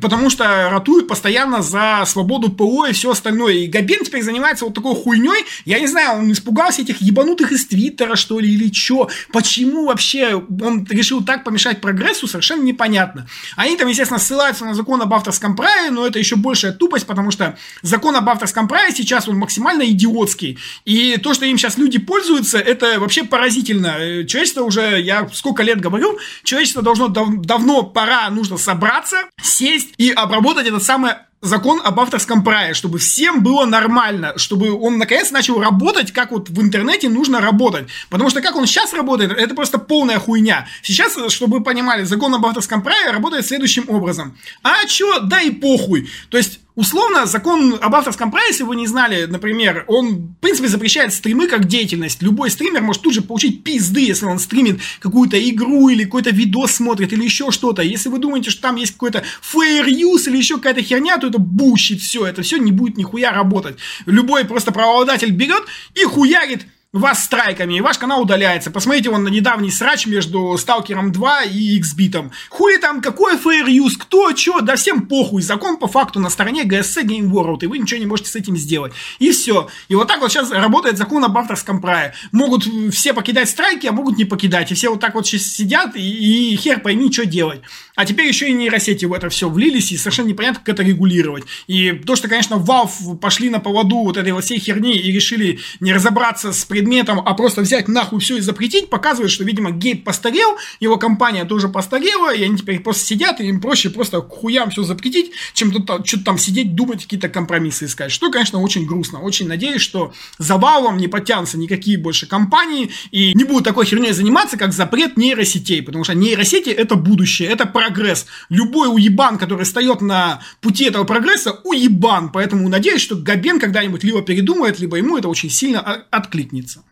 [0.00, 3.54] потому что ратуют постоянно за свободу ПО и все остальное.
[3.54, 5.44] И Габен теперь занимается вот такой хуйней.
[5.64, 9.10] Я не знаю, он испугался этих ебанутых из Твиттера, что ли, или что.
[9.32, 13.26] Почему вообще он решил так помешать прогрессу, совершенно непонятно.
[13.56, 17.32] Они там, естественно, ссылаются на закон об авторском праве, но это еще большая тупость, потому
[17.32, 20.58] что закон об авторском праве сейчас он максимально идиотский.
[20.84, 23.96] И то, что им сейчас люди пользуются, это вообще поразительно.
[23.98, 29.63] Э, человечество уже, я сколько лет говорю, человечество должно дав- давно пора, нужно собраться, сесть
[29.96, 31.12] и обработать этот самый
[31.44, 36.48] закон об авторском праве, чтобы всем было нормально, чтобы он наконец начал работать, как вот
[36.48, 37.86] в интернете нужно работать.
[38.08, 40.66] Потому что как он сейчас работает, это просто полная хуйня.
[40.82, 44.36] Сейчас, чтобы вы понимали, закон об авторском праве работает следующим образом.
[44.62, 46.08] А чё, да и похуй.
[46.30, 50.66] То есть Условно, закон об авторском праве, если вы не знали, например, он, в принципе,
[50.66, 52.20] запрещает стримы как деятельность.
[52.20, 56.72] Любой стример может тут же получить пизды, если он стримит какую-то игру или какой-то видос
[56.72, 57.82] смотрит или еще что-то.
[57.82, 61.38] Если вы думаете, что там есть какой-то fair use или еще какая-то херня, то это
[61.38, 62.26] бущит все.
[62.26, 63.76] Это все не будет нихуя работать.
[64.06, 65.62] Любой просто правообладатель берет
[65.94, 66.66] и хуярит
[67.00, 68.70] вас страйками, и ваш канал удаляется.
[68.70, 72.30] Посмотрите вон на недавний срач между Сталкером 2 и Xbit.
[72.50, 75.42] Хули там, какой fair use, кто, чё, да всем похуй.
[75.42, 78.56] Закон по факту на стороне GSC Game World, и вы ничего не можете с этим
[78.56, 78.92] сделать.
[79.18, 79.68] И все.
[79.88, 82.14] И вот так вот сейчас работает закон об авторском праве.
[82.30, 84.70] Могут все покидать страйки, а могут не покидать.
[84.70, 87.60] И все вот так вот сейчас сидят, и, и хер пойми, что делать.
[87.96, 91.44] А теперь еще и нейросети в это все влились, и совершенно непонятно, как это регулировать.
[91.68, 95.60] И то, что, конечно, Valve пошли на поводу вот этой вот всей херни и решили
[95.78, 100.02] не разобраться с предметом, а просто взять нахуй все и запретить, показывает, что, видимо, Гейб
[100.02, 104.28] постарел, его компания тоже постарела, и они теперь просто сидят, и им проще просто к
[104.28, 108.10] хуям все запретить, чем что-то там сидеть, думать, какие-то компромиссы искать.
[108.10, 109.20] Что, конечно, очень грустно.
[109.20, 114.12] Очень надеюсь, что за Valve не потянутся никакие больше компании, и не будут такой херней
[114.12, 118.26] заниматься, как запрет нейросетей, потому что нейросети это будущее, это прогресс.
[118.48, 122.32] Любой уебан, который встает на пути этого прогресса, уебан.
[122.32, 126.84] Поэтому надеюсь, что Габен когда-нибудь либо передумает, либо ему это очень сильно откликнется.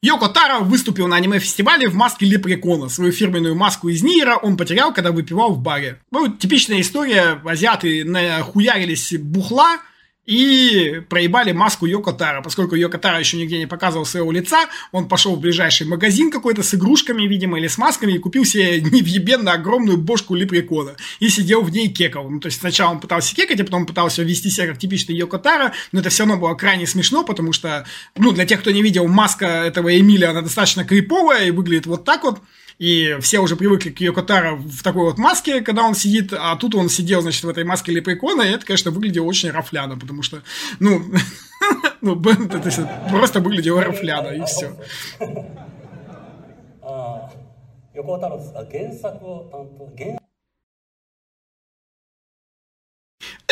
[0.00, 2.88] Йоко Таро выступил на аниме-фестивале в маске Лепрекона.
[2.88, 6.00] Свою фирменную маску из Нира он потерял, когда выпивал в баре.
[6.12, 7.42] Ну, типичная история.
[7.44, 9.78] Азиаты нахуярились бухла,
[10.28, 12.42] и проебали маску Йокотара.
[12.42, 16.74] Поскольку Йокотара еще нигде не показывал своего лица, он пошел в ближайший магазин какой-то с
[16.74, 20.96] игрушками, видимо, или с масками, и купил себе невъебенно огромную бошку лепрекона.
[21.18, 22.28] И сидел в ней кекал.
[22.28, 25.72] Ну, то есть сначала он пытался кекать, а потом пытался вести себя как типичный Йокотара,
[25.92, 29.08] но это все равно было крайне смешно, потому что, ну, для тех, кто не видел,
[29.08, 32.40] маска этого Эмиля, она достаточно криповая и выглядит вот так вот
[32.79, 36.75] и все уже привыкли к Йокотаро в такой вот маске, когда он сидит, а тут
[36.75, 40.41] он сидел, значит, в этой маске лепрекона, и это, конечно, выглядело очень рафляно, потому что,
[40.79, 41.01] ну,
[42.01, 44.75] ну, это просто выглядело рафляно, и все.
[47.93, 50.16] 横尾太郎ですが原作を担当原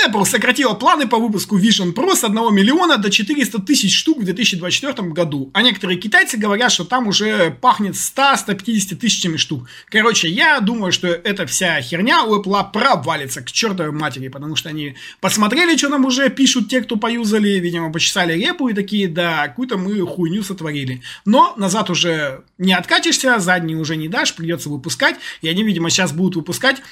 [0.04, 4.24] Apple сократила планы по выпуску Vision Pro с 1 миллиона до 400 тысяч штук в
[4.24, 5.50] 2024 году.
[5.54, 9.68] А некоторые китайцы говорят, что там уже пахнет 100-150 тысячами штук.
[9.88, 14.68] Короче, я думаю, что эта вся херня у Apple провалится к чертовой матери, потому что
[14.68, 19.48] они посмотрели, что нам уже пишут те, кто поюзали, видимо, почесали репу и такие, да,
[19.48, 21.02] какую-то мы хуйню сотворили.
[21.24, 25.16] Но назад уже не откатишься, задний уже не дашь, придется выпускать.
[25.40, 26.82] И они, видимо, сейчас будут выпускать,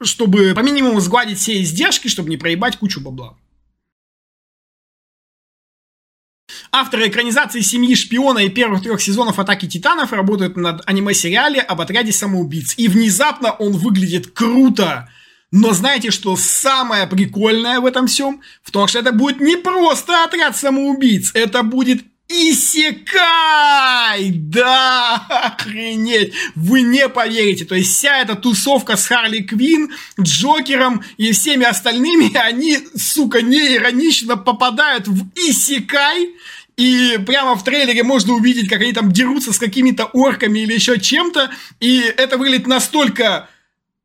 [0.00, 3.36] чтобы по минимуму сгладить все издержки, чтобы не проебать кучу бабла.
[6.72, 12.12] Авторы экранизации «Семьи шпиона» и первых трех сезонов «Атаки титанов» работают над аниме-сериале об отряде
[12.12, 12.74] самоубийц.
[12.76, 15.08] И внезапно он выглядит круто.
[15.50, 18.40] Но знаете, что самое прикольное в этом всем?
[18.62, 24.30] В том, что это будет не просто отряд самоубийц, это будет Исекай!
[24.30, 26.32] Да, охренеть!
[26.54, 27.64] Вы не поверите.
[27.64, 29.90] То есть вся эта тусовка с Харли Квин,
[30.20, 36.30] Джокером и всеми остальными, они, сука, не иронично попадают в Исекай.
[36.76, 41.00] И прямо в трейлере можно увидеть, как они там дерутся с какими-то орками или еще
[41.00, 41.50] чем-то.
[41.80, 43.48] И это выглядит настолько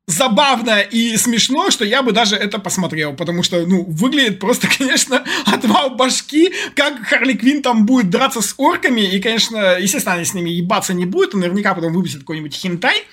[0.07, 5.23] забавно и смешно, что я бы даже это посмотрел, потому что, ну, выглядит просто, конечно,
[5.45, 10.33] отвал башки, как Харли Квин там будет драться с орками, и, конечно, естественно, они с
[10.33, 13.03] ними ебаться не будет, и наверняка потом выпустят какой-нибудь хентай,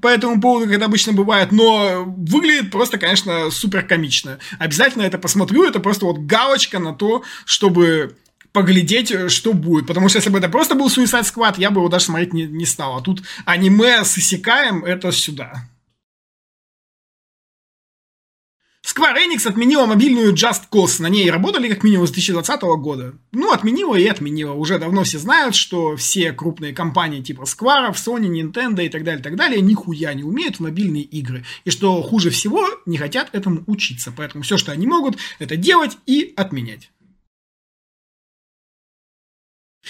[0.00, 4.38] по этому поводу, как обычно бывает, но выглядит просто, конечно, супер комично.
[4.60, 8.16] Обязательно это посмотрю, это просто вот галочка на то, чтобы
[8.52, 9.86] поглядеть, что будет.
[9.86, 12.44] Потому что если бы это просто был Suicide Squad, я бы его даже смотреть не,
[12.44, 12.96] не стал.
[12.96, 15.64] А тут аниме с Исекаем, это сюда.
[18.86, 21.02] Square Enix отменила мобильную Just Cause.
[21.02, 23.14] На ней работали как минимум с 2020 года.
[23.32, 24.52] Ну, отменила и отменила.
[24.52, 29.24] Уже давно все знают, что все крупные компании типа Square, Sony, Nintendo и так далее,
[29.24, 31.44] так далее, нихуя не умеют в мобильные игры.
[31.64, 34.12] И что хуже всего, не хотят этому учиться.
[34.16, 36.92] Поэтому все, что они могут, это делать и отменять.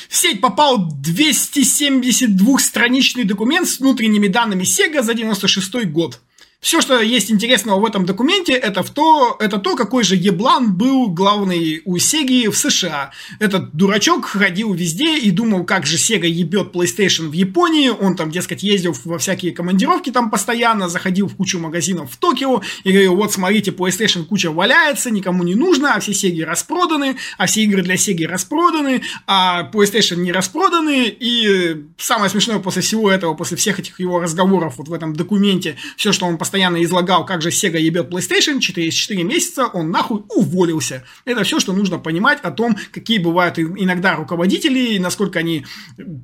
[0.09, 6.23] В сеть попал 272-страничный документ с внутренними данными Sega за 96 год.
[6.61, 10.75] Все, что есть интересного в этом документе, это, в то, это то, какой же еблан
[10.75, 13.13] был главный у Сеги в США.
[13.39, 17.91] Этот дурачок ходил везде и думал, как же Сега ебет PlayStation в Японии.
[17.91, 22.63] Он там, дескать, ездил во всякие командировки там постоянно, заходил в кучу магазинов в Токио
[22.85, 27.47] и говорил, вот смотрите, PlayStation куча валяется, никому не нужно, а все Сеги распроданы, а
[27.47, 31.15] все игры для Сеги распроданы, а PlayStation не распроданы.
[31.21, 35.77] И самое смешное после всего этого, после всех этих его разговоров вот в этом документе,
[35.97, 40.23] все, что он постоянно излагал, как же Sega ебет PlayStation, через 4 месяца он нахуй
[40.29, 41.03] уволился.
[41.25, 45.67] Это все, что нужно понимать о том, какие бывают иногда руководители, насколько они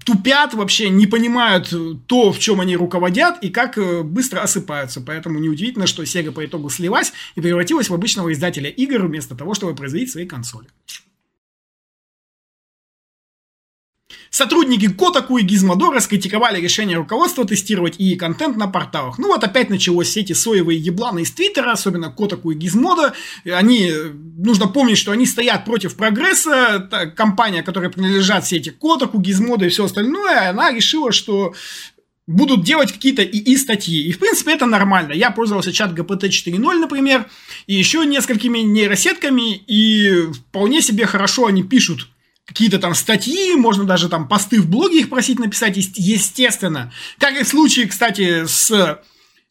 [0.07, 1.75] тупят, вообще не понимают
[2.07, 5.01] то, в чем они руководят, и как э, быстро осыпаются.
[5.01, 9.55] Поэтому неудивительно, что Sega по итогу слилась и превратилась в обычного издателя игр вместо того,
[9.55, 10.69] чтобы производить свои консоли.
[14.35, 19.19] Сотрудники Котаку и Гизмодо раскритиковали решение руководства тестировать и контент на порталах.
[19.19, 23.13] Ну вот опять началось все эти соевые ебланы из Твиттера, особенно Котаку и Гизмодо.
[23.45, 23.93] Они,
[24.39, 26.89] нужно помнить, что они стоят против прогресса.
[27.15, 31.53] Компания, которая принадлежат все эти Котаку, Гизмодо и все остальное, она решила, что
[32.27, 34.03] будут делать какие-то ИИ статьи.
[34.03, 35.13] И, в принципе, это нормально.
[35.13, 37.27] Я пользовался чат GPT 4.0, например,
[37.67, 42.09] и еще несколькими нейросетками, и вполне себе хорошо они пишут
[42.53, 46.93] какие-то там статьи, можно даже там посты в блоге их просить написать, естественно.
[47.19, 49.01] Как и в случае, кстати, с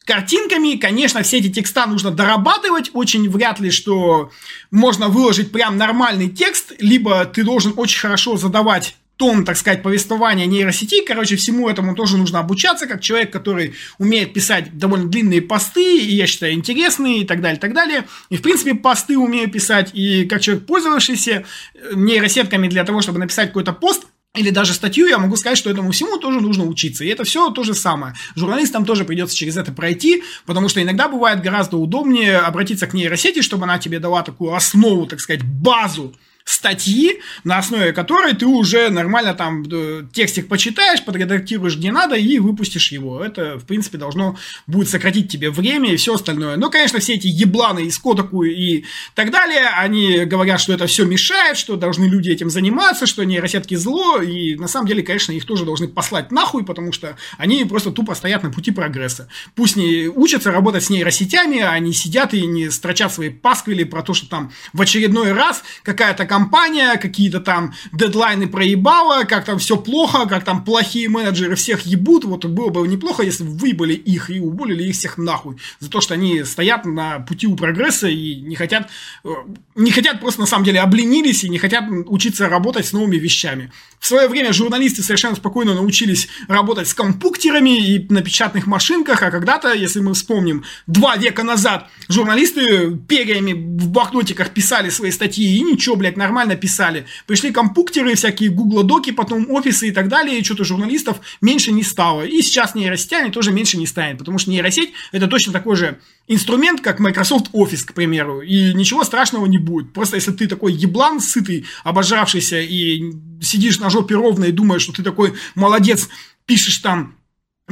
[0.04, 4.30] картинками, конечно, все эти текста нужно дорабатывать, очень вряд ли, что
[4.70, 10.46] можно выложить прям нормальный текст, либо ты должен очень хорошо задавать тон, так сказать, повествования
[10.46, 11.04] нейросети.
[11.04, 16.14] Короче, всему этому тоже нужно обучаться, как человек, который умеет писать довольно длинные посты, и
[16.14, 18.04] я считаю, интересные, и так далее, и так далее.
[18.30, 21.44] И, в принципе, посты умею писать, и как человек, пользовавшийся
[21.74, 25.68] э, нейросетками для того, чтобы написать какой-то пост, или даже статью, я могу сказать, что
[25.68, 27.04] этому всему тоже нужно учиться.
[27.04, 28.14] И это все то же самое.
[28.34, 33.42] Журналистам тоже придется через это пройти, потому что иногда бывает гораздо удобнее обратиться к нейросети,
[33.42, 38.90] чтобы она тебе дала такую основу, так сказать, базу статьи, на основе которой ты уже
[38.90, 43.22] нормально там э, текстик почитаешь, подредактируешь где надо и выпустишь его.
[43.22, 46.56] Это, в принципе, должно будет сократить тебе время и все остальное.
[46.56, 51.04] Но, конечно, все эти ебланы из Котаку и так далее, они говорят, что это все
[51.04, 55.44] мешает, что должны люди этим заниматься, что нейросетки зло, и на самом деле, конечно, их
[55.44, 59.28] тоже должны послать нахуй, потому что они просто тупо стоят на пути прогресса.
[59.54, 64.02] Пусть не учатся работать с нейросетями, а они сидят и не строчат свои пасквили про
[64.02, 69.76] то, что там в очередной раз какая-то компания, какие-то там дедлайны проебала, как там все
[69.76, 72.24] плохо, как там плохие менеджеры всех ебут.
[72.24, 75.58] Вот было бы неплохо, если бы выбыли их и уволили их всех нахуй.
[75.80, 78.88] За то, что они стоят на пути у прогресса и не хотят,
[79.24, 79.28] э,
[79.74, 83.70] не хотят просто на самом деле обленились и не хотят учиться работать с новыми вещами.
[84.00, 89.30] В свое время журналисты совершенно спокойно научились работать с компуктерами и на печатных машинках, а
[89.30, 95.60] когда-то, если мы вспомним, два века назад журналисты перьями в блокнотиках писали свои статьи и
[95.60, 97.06] ничего, блядь, нормально писали.
[97.26, 102.22] Пришли компьютеры, всякие гуглодоки, потом офисы и так далее, и что-то журналистов меньше не стало.
[102.22, 106.80] И сейчас нейросетями тоже меньше не станет, потому что нейросеть это точно такой же инструмент,
[106.80, 109.92] как Microsoft Office, к примеру, и ничего страшного не будет.
[109.92, 114.92] Просто если ты такой еблан, сытый, обожравшийся, и сидишь на жопе ровно и думаешь, что
[114.92, 116.08] ты такой молодец,
[116.46, 117.16] пишешь там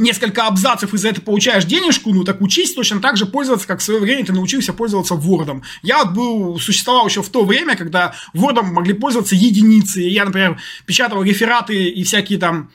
[0.01, 3.81] несколько абзацев и за это получаешь денежку, ну так учись точно так же пользоваться, как
[3.81, 5.63] в свое время ты научился пользоваться Word.
[5.83, 10.01] Я был, существовал еще в то время, когда Word могли пользоваться единицы.
[10.01, 12.71] Я, например, печатал рефераты и всякие там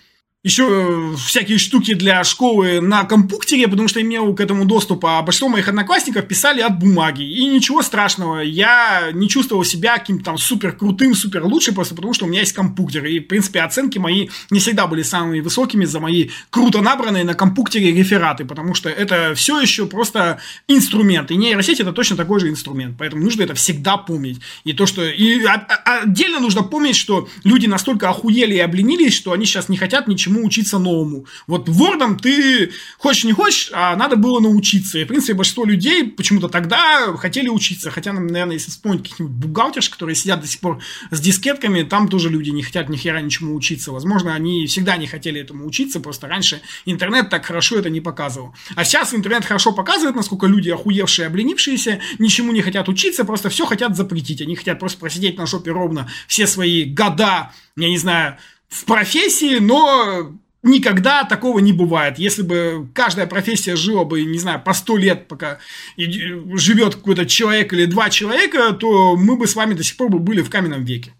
[0.45, 5.23] еще э, всякие штуки для школы на компьютере, потому что имел к этому доступ, а
[5.23, 7.23] большинство моих одноклассников писали от бумаги.
[7.23, 12.13] И ничего страшного, я не чувствовал себя каким-то там супер крутым, супер лучшим, просто потому
[12.13, 13.05] что у меня есть компьютер.
[13.05, 17.33] И, в принципе, оценки мои не всегда были самыми высокими за мои круто набранные на
[17.33, 21.31] компьютере рефераты, потому что это все еще просто инструмент.
[21.31, 22.97] И нейросеть это точно такой же инструмент.
[22.99, 24.41] Поэтому нужно это всегда помнить.
[24.63, 25.03] И то, что...
[25.03, 30.07] И отдельно нужно помнить, что люди настолько охуели и обленились, что они сейчас не хотят
[30.07, 31.25] ничему чему учиться новому.
[31.47, 34.99] Вот вордом ты хочешь не хочешь, а надо было научиться.
[34.99, 37.91] И, в принципе, большинство людей почему-то тогда хотели учиться.
[37.91, 40.79] Хотя, наверное, если вспомнить каких-нибудь бухгалтерш, которые сидят до сих пор
[41.11, 43.91] с дискетками, там тоже люди не хотят ни хера ничему учиться.
[43.91, 48.53] Возможно, они всегда не хотели этому учиться, просто раньше интернет так хорошо это не показывал.
[48.75, 53.65] А сейчас интернет хорошо показывает, насколько люди охуевшие, обленившиеся, ничему не хотят учиться, просто все
[53.65, 54.41] хотят запретить.
[54.41, 58.37] Они хотят просто просидеть на жопе ровно все свои года, я не знаю,
[58.69, 62.17] в профессии, но никогда такого не бывает.
[62.19, 65.59] Если бы каждая профессия жила бы, не знаю, по сто лет, пока
[65.97, 70.19] живет какой-то человек или два человека, то мы бы с вами до сих пор бы
[70.19, 71.13] были в каменном веке.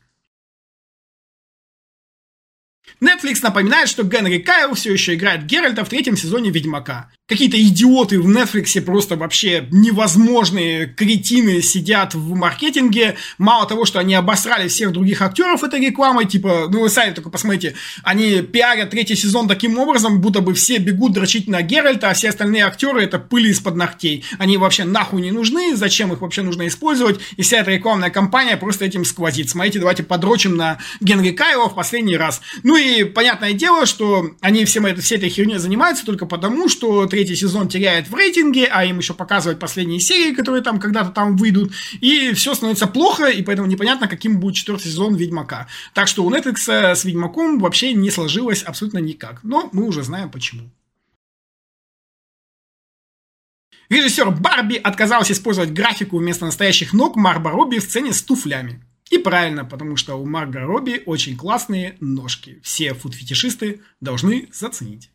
[3.01, 8.19] Netflix напоминает, что Генри Кайл все еще играет Геральта в третьем сезоне Ведьмака какие-то идиоты
[8.19, 13.15] в Netflix просто вообще невозможные кретины сидят в маркетинге.
[13.39, 17.31] Мало того, что они обосрали всех других актеров этой рекламой, типа, ну вы сами только
[17.31, 22.13] посмотрите, они пиарят третий сезон таким образом, будто бы все бегут дрочить на Геральта, а
[22.13, 24.23] все остальные актеры это пыли из-под ногтей.
[24.37, 28.55] Они вообще нахуй не нужны, зачем их вообще нужно использовать, и вся эта рекламная кампания
[28.55, 29.49] просто этим сквозит.
[29.49, 32.41] Смотрите, давайте подрочим на Генри Кайла в последний раз.
[32.61, 37.35] Ну и понятное дело, что они всем, всей этой херней занимаются только потому, что третий
[37.35, 41.73] сезон теряет в рейтинге, а им еще показывать последние серии, которые там когда-то там выйдут,
[42.01, 45.67] и все становится плохо, и поэтому непонятно, каким будет четвертый сезон Ведьмака.
[45.93, 49.43] Так что у Netflix с Ведьмаком вообще не сложилось абсолютно никак.
[49.43, 50.69] Но мы уже знаем почему.
[53.89, 58.81] Режиссер Барби отказался использовать графику вместо настоящих ног Марба Робби в сцене с туфлями.
[59.11, 62.59] И правильно, потому что у Марга Робби очень классные ножки.
[62.63, 65.11] Все фуд-фетишисты должны заценить.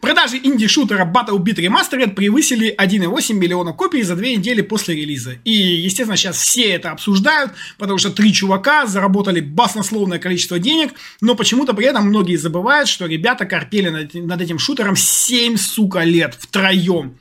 [0.00, 5.36] Продажи инди-шутера Battle Beat Remastered превысили 1,8 миллиона копий за две недели после релиза.
[5.44, 11.34] И, естественно, сейчас все это обсуждают, потому что три чувака заработали баснословное количество денег, но
[11.34, 16.34] почему-то при этом многие забывают, что ребята корпели над, над этим шутером 7, сука, лет
[16.38, 17.18] втроем.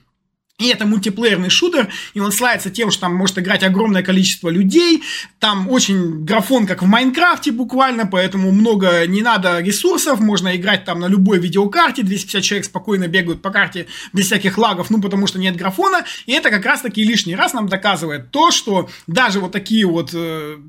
[0.59, 5.01] И это мультиплеерный шутер, и он славится тем, что там может играть огромное количество людей,
[5.39, 10.99] там очень графон, как в Майнкрафте буквально, поэтому много не надо ресурсов, можно играть там
[10.99, 15.39] на любой видеокарте, 250 человек спокойно бегают по карте без всяких лагов, ну потому что
[15.39, 19.51] нет графона, и это как раз таки лишний раз нам доказывает то, что даже вот
[19.51, 20.11] такие вот...
[20.13, 20.59] Э,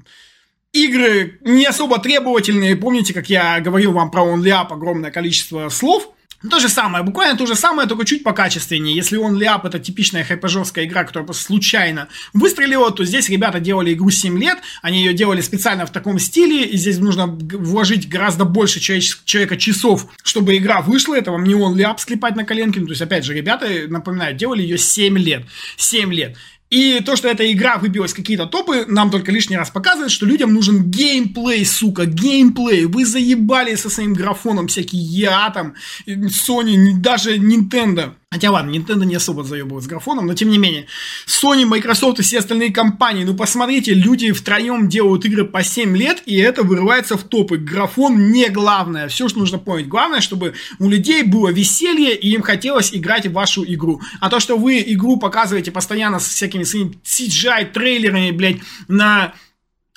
[0.73, 2.75] игры не особо требовательные.
[2.75, 6.14] Помните, как я говорил вам про OnlyUp огромное количество слов?
[6.45, 8.95] Ну, то же самое, буквально то же самое, только чуть покачественнее.
[8.95, 13.95] Если он Ляп это типичная хайпажовская игра, которая просто случайно выстрелила, то здесь ребята делали
[13.95, 18.45] игру 7 лет, они ее делали специально в таком стиле, и здесь нужно вложить гораздо
[18.45, 22.87] больше человека часов, чтобы игра вышла, это вам не он Ляп склепать на коленке, ну,
[22.87, 25.47] то есть, опять же, ребята, напоминаю, делали ее 7 лет.
[25.79, 26.37] 7 лет.
[26.75, 30.53] И то, что эта игра выбилась какие-то топы, нам только лишний раз показывает, что людям
[30.53, 32.87] нужен геймплей, сука, геймплей.
[32.87, 38.15] Вы заебали со своим графоном всякие я там, Sony, даже Nintendo.
[38.35, 40.87] Хотя ладно, Nintendo не особо заебывают с графоном, но тем не менее.
[41.25, 46.21] Sony, Microsoft и все остальные компании, ну посмотрите, люди втроем делают игры по 7 лет,
[46.27, 47.59] и это вырывается в топы.
[47.59, 49.07] Графон не главное.
[49.07, 49.87] Все, что нужно понять.
[49.87, 54.01] Главное, чтобы у людей было веселье, и им хотелось играть в вашу игру.
[54.19, 58.57] А то, что вы игру показываете постоянно с всякими своими CGI-трейлерами, блядь,
[58.89, 59.33] на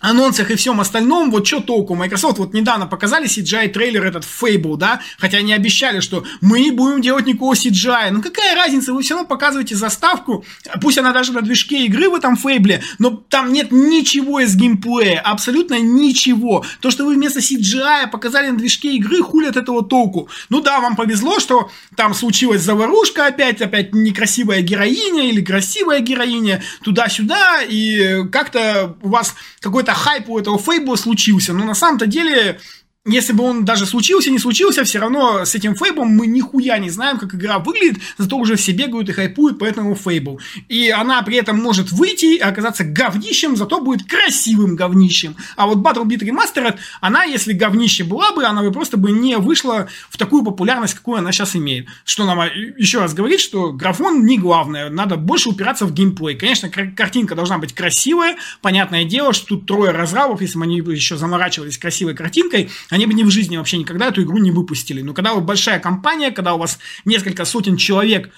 [0.10, 1.96] анонсах и всем остальном, вот что толку?
[1.96, 6.72] Microsoft вот недавно показали CGI трейлер этот Fable, да, хотя они обещали, что мы не
[6.72, 8.12] будем делать никакого CGI.
[8.12, 10.46] Ну какая разница, вы все равно показываете заставку,
[10.82, 15.20] пусть она даже на движке игры в этом Fable, но там нет ничего из геймплея,
[15.20, 16.66] абсолютно ничего.
[16.82, 20.30] То, что вы вместо CGI показали на движке игры, хули от этого толку.
[20.50, 26.62] Ну да, вам повезло, что там случилась заварушка опять, опять некрасивая героиня или красивая героиня,
[26.84, 32.60] туда-сюда, и как-то у вас какой-то хайп у этого Фейбла случился, но на самом-то деле
[33.08, 36.90] если бы он даже случился, не случился, все равно с этим фейбом мы нихуя не
[36.90, 40.40] знаем, как игра выглядит, зато уже все бегают и хайпуют по этому фейбу.
[40.68, 45.36] И она при этом может выйти и оказаться говнищем, зато будет красивым говнищем.
[45.56, 49.38] А вот Battle Beat Remastered, она, если говнище была бы, она бы просто бы не
[49.38, 51.88] вышла в такую популярность, какую она сейчас имеет.
[52.04, 52.40] Что нам
[52.78, 56.36] еще раз говорит, что графон не главное, надо больше упираться в геймплей.
[56.36, 61.16] Конечно, картинка должна быть красивая, понятное дело, что тут трое разрабов, если бы они еще
[61.16, 65.02] заморачивались красивой картинкой, они бы ни в жизни вообще никогда эту игру не выпустили.
[65.02, 68.32] Но когда вы большая компания, когда у вас несколько сотен человек,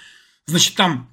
[0.45, 1.09] значит, там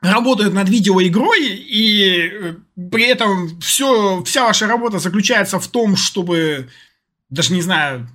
[0.00, 2.54] работают над видеоигрой, и э,
[2.90, 6.68] при этом все, вся ваша работа заключается в том, чтобы,
[7.30, 8.08] даже не знаю,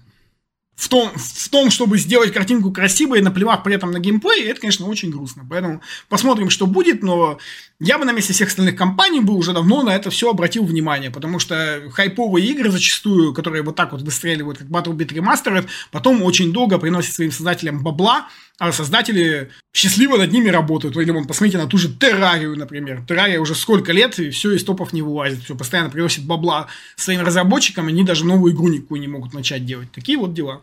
[0.76, 4.88] в том, в том, чтобы сделать картинку красивой, наплевав при этом на геймплей, это, конечно,
[4.88, 5.46] очень грустно.
[5.50, 7.38] Поэтому посмотрим, что будет, но
[7.84, 11.12] я бы на месте всех остальных компаний бы уже давно на это все обратил внимание,
[11.12, 16.24] потому что хайповые игры зачастую, которые вот так вот выстреливают, как Battle Beat Remastered, потом
[16.24, 18.28] очень долго приносят своим создателям бабла,
[18.58, 20.96] а создатели счастливо над ними работают.
[20.96, 23.04] Или вон, посмотрите на ту же Террарию, например.
[23.08, 25.44] Террария уже сколько лет, и все из топов не вылазит.
[25.44, 29.92] Все постоянно приносит бабла своим разработчикам, они даже новую игру никакую не могут начать делать.
[29.92, 30.62] Такие вот дела.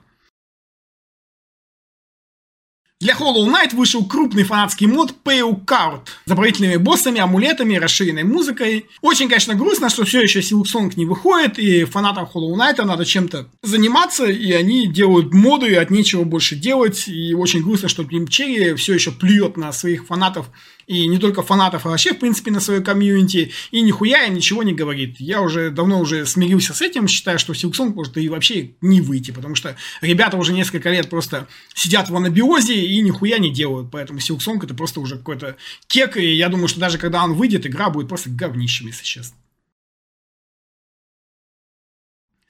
[3.01, 8.88] Для Hollow Knight вышел крупный фанатский мод Pale Card с дополнительными боссами, амулетами, расширенной музыкой.
[9.01, 13.48] Очень, конечно, грустно, что все еще Silksong не выходит, и фанатам Hollow Knight надо чем-то
[13.62, 18.74] заниматься, и они делают моды, от нечего больше делать, и очень грустно, что Team Cherry
[18.74, 20.51] все еще плюет на своих фанатов
[20.91, 24.64] и не только фанатов, а вообще, в принципе, на свое комьюнити, и нихуя им ничего
[24.64, 25.20] не говорит.
[25.20, 29.30] Я уже давно уже смирился с этим, считаю, что Silksong может и вообще не выйти,
[29.30, 34.18] потому что ребята уже несколько лет просто сидят в анабиозе и нихуя не делают, поэтому
[34.18, 35.55] Silksong это просто уже какой-то
[35.86, 39.36] кек, и я думаю, что даже когда он выйдет, игра будет просто говнищем, если честно.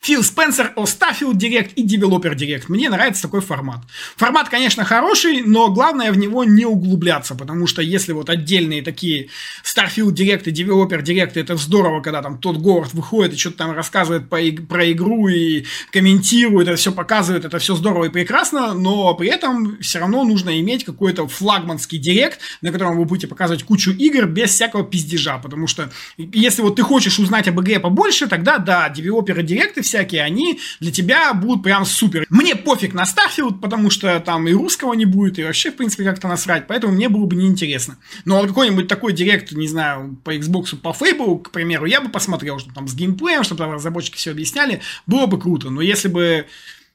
[0.03, 2.64] Фил Спенсер о Starfield Direct и Developer Direct.
[2.68, 3.80] Мне нравится такой формат.
[4.16, 9.28] Формат, конечно, хороший, но главное в него не углубляться, потому что если вот отдельные такие
[9.62, 13.72] Starfield Direct и Developer Direct, это здорово, когда там тот Говард выходит и что-то там
[13.72, 19.12] рассказывает по, про игру и комментирует, это все показывает, это все здорово и прекрасно, но
[19.14, 23.90] при этом все равно нужно иметь какой-то флагманский Директ, на котором вы будете показывать кучу
[23.90, 28.57] игр без всякого пиздежа, потому что если вот ты хочешь узнать об игре побольше, тогда
[28.57, 32.26] да, Direct и всякие, они для тебя будут прям супер.
[32.30, 36.05] Мне пофиг на Starfield, потому что там и русского не будет, и вообще, в принципе,
[36.05, 37.99] как-то насрать, поэтому мне было бы неинтересно.
[38.24, 42.59] Но какой-нибудь такой директ, не знаю, по Xbox, по Fable, к примеру, я бы посмотрел,
[42.59, 45.70] что там с геймплеем, чтобы там разработчики все объясняли, было бы круто.
[45.70, 46.47] Но если бы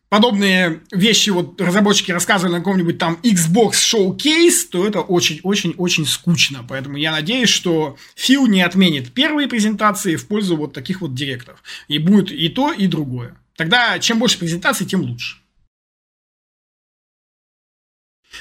[0.10, 6.66] подобные вещи вот разработчики рассказывали на каком-нибудь там Xbox Showcase, то это очень-очень-очень скучно.
[6.68, 11.64] Поэтому я надеюсь, что Фил не отменит первые презентации в пользу вот таких вот директов.
[11.88, 13.36] И будет и то, и другое.
[13.56, 15.38] Тогда чем больше презентаций, тем лучше.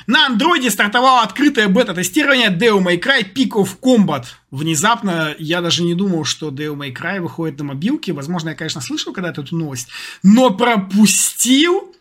[0.06, 4.24] На андроиде стартовало открытое бета-тестирование Devil May Cry Peak of Combat.
[4.50, 8.12] Внезапно я даже не думал, что Devil May Cry выходит на мобилке.
[8.12, 9.88] Возможно, я, конечно, слышал когда-то эту новость,
[10.22, 11.94] но пропустил.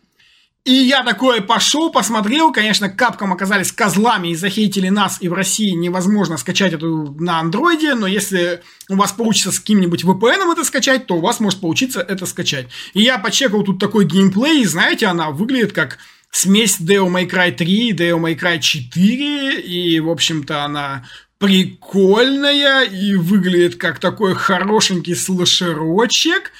[0.65, 2.53] И я такой пошел, посмотрел.
[2.53, 7.95] Конечно, капком оказались козлами и захейтили нас, и в России невозможно скачать эту на андроиде,
[7.95, 11.99] но если у вас получится с каким-нибудь VPN это скачать, то у вас может получиться
[11.99, 12.67] это скачать.
[12.93, 15.97] И я почекал тут такой геймплей, и знаете, она выглядит как
[16.33, 21.05] смесь Devil May Cry 3 и Devil May Cry 4, и, в общем-то, она
[21.37, 26.51] прикольная и выглядит как такой хорошенький слэшерочек.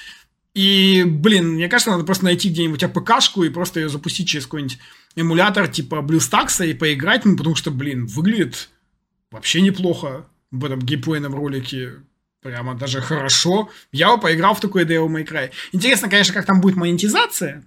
[0.54, 4.78] И, блин, мне кажется, надо просто найти где-нибудь АПКшку и просто ее запустить через какой-нибудь
[5.16, 8.68] эмулятор типа BlueStacks и поиграть, ну, потому что, блин, выглядит
[9.32, 11.94] вообще неплохо в этом геймплейном ролике.
[12.42, 13.70] Прямо даже хорошо.
[13.90, 15.50] Я поиграл в такой Devil May Cry.
[15.72, 17.64] Интересно, конечно, как там будет монетизация.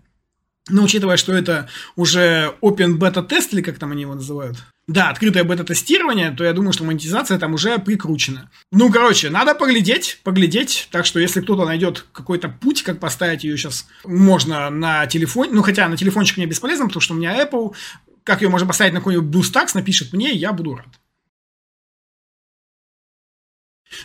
[0.70, 4.57] Но учитывая, что это уже open beta тест или как там они его называют,
[4.88, 8.49] да, открытое бета-тестирование, то я думаю, что монетизация там уже прикручена.
[8.72, 10.88] Ну, короче, надо поглядеть, поглядеть.
[10.91, 15.51] Так что, если кто-то найдет какой-то путь, как поставить ее сейчас, можно на телефоне.
[15.51, 17.76] Ну, хотя на телефончик мне бесполезно, потому что у меня Apple.
[18.24, 20.88] Как ее можно поставить на какой-нибудь BlueStacks, напишет мне, я буду рад.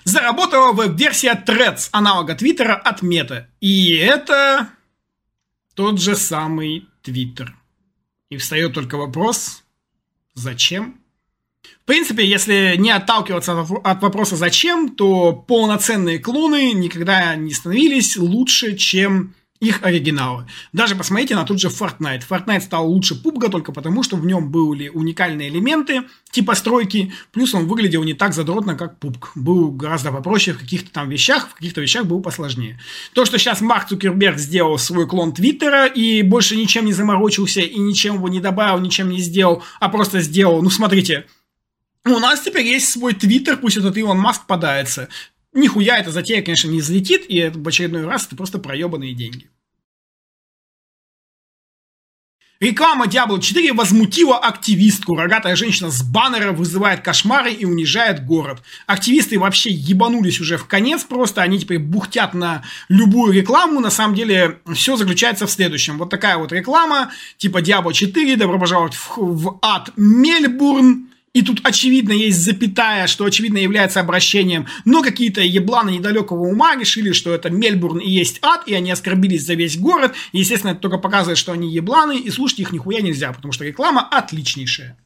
[0.04, 3.48] Заработала веб-версия Threads, аналога Твиттера от Мета.
[3.60, 4.68] И это
[5.74, 7.56] тот же самый Твиттер.
[8.30, 9.64] И встает только вопрос,
[10.34, 11.00] зачем?
[11.82, 18.76] В принципе, если не отталкиваться от вопроса «зачем», то полноценные клоны никогда не становились лучше,
[18.76, 20.46] чем их оригиналы.
[20.72, 22.24] Даже посмотрите на тот же Fortnite.
[22.28, 26.02] Fortnite стал лучше PUBG только потому, что в нем были уникальные элементы
[26.32, 29.28] типа стройки, плюс он выглядел не так задротно, как PUBG.
[29.36, 32.80] Был гораздо попроще в каких-то там вещах, в каких-то вещах был посложнее.
[33.14, 37.78] То, что сейчас Марк Цукерберг сделал свой клон Твиттера и больше ничем не заморочился и
[37.78, 41.26] ничем его не добавил, ничем не сделал, а просто сделал, ну смотрите,
[42.04, 45.08] у нас теперь есть свой твиттер, пусть этот Илон Маск подается.
[45.52, 49.50] Нихуя эта затея, конечно, не взлетит, и в очередной раз это просто проебанные деньги.
[52.62, 55.16] Реклама Diablo 4 возмутила активистку.
[55.16, 58.62] Рогатая женщина с баннера вызывает кошмары и унижает город.
[58.86, 61.42] Активисты вообще ебанулись уже в конец просто.
[61.42, 63.80] Они теперь бухтят на любую рекламу.
[63.80, 65.98] На самом деле все заключается в следующем.
[65.98, 68.36] Вот такая вот реклама типа Diablo 4.
[68.36, 71.08] Добро пожаловать в, в ад Мельбурн.
[71.34, 77.12] И тут очевидно есть запятая, что очевидно является обращением, но какие-то ебланы недалекого ума решили,
[77.12, 80.14] что это Мельбурн и есть ад, и они оскорбились за весь город.
[80.32, 83.64] И, естественно, это только показывает, что они ебланы, и слушать их нихуя нельзя, потому что
[83.64, 84.98] реклама отличнейшая.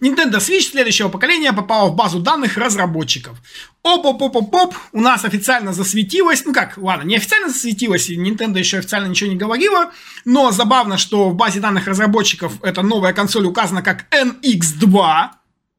[0.00, 3.36] Nintendo Switch следующего поколения попала в базу данных разработчиков.
[3.82, 9.30] Оп-оп-оп-оп-оп, у нас официально засветилось, ну как, ладно, не официально засветилось, Nintendo еще официально ничего
[9.30, 9.90] не говорила,
[10.24, 15.30] но забавно, что в базе данных разработчиков эта новая консоль указана как NX2,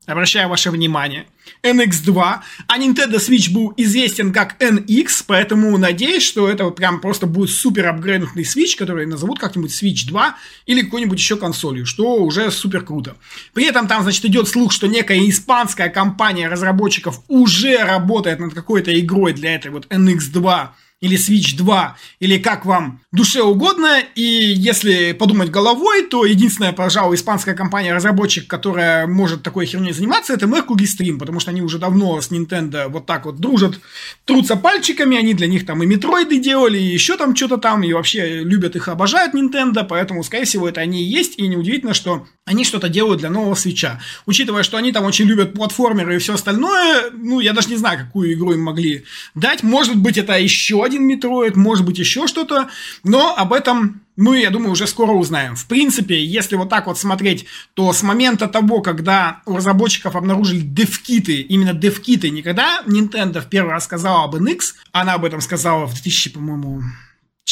[0.05, 1.27] обращаю ваше внимание,
[1.63, 7.51] NX2, а Nintendo Switch был известен как NX, поэтому надеюсь, что это прям просто будет
[7.51, 10.35] супер апгрейдный Switch, который назовут как-нибудь Switch 2
[10.65, 13.15] или какой-нибудь еще консолью, что уже супер круто.
[13.53, 18.97] При этом там, значит, идет слух, что некая испанская компания разработчиков уже работает над какой-то
[18.99, 20.69] игрой для этой вот NX2
[21.01, 23.99] или Switch 2, или как вам душе угодно.
[24.15, 30.45] И если подумать головой, то единственная, пожалуй, испанская компания-разработчик, которая может такой херней заниматься, это
[30.45, 33.79] Mercury Stream, потому что они уже давно с Nintendo вот так вот дружат,
[34.25, 37.91] трутся пальчиками, они для них там и метроиды делали, и еще там что-то там, и
[37.93, 42.27] вообще любят их, обожают Nintendo, поэтому, скорее всего, это они и есть, и неудивительно, что
[42.45, 43.99] они что-то делают для нового свеча.
[44.25, 47.99] Учитывая, что они там очень любят платформеры и все остальное, ну, я даже не знаю,
[47.99, 49.63] какую игру им могли дать.
[49.63, 52.69] Может быть, это еще один Metroid, может быть, еще что-то,
[53.03, 55.55] но об этом мы, я думаю, уже скоро узнаем.
[55.55, 60.59] В принципе, если вот так вот смотреть, то с момента того, когда у разработчиков обнаружили
[60.59, 64.59] девкиты, именно девкиты, не когда Nintendo в первый раз сказала об NX,
[64.91, 66.83] она об этом сказала в 2000, по-моему,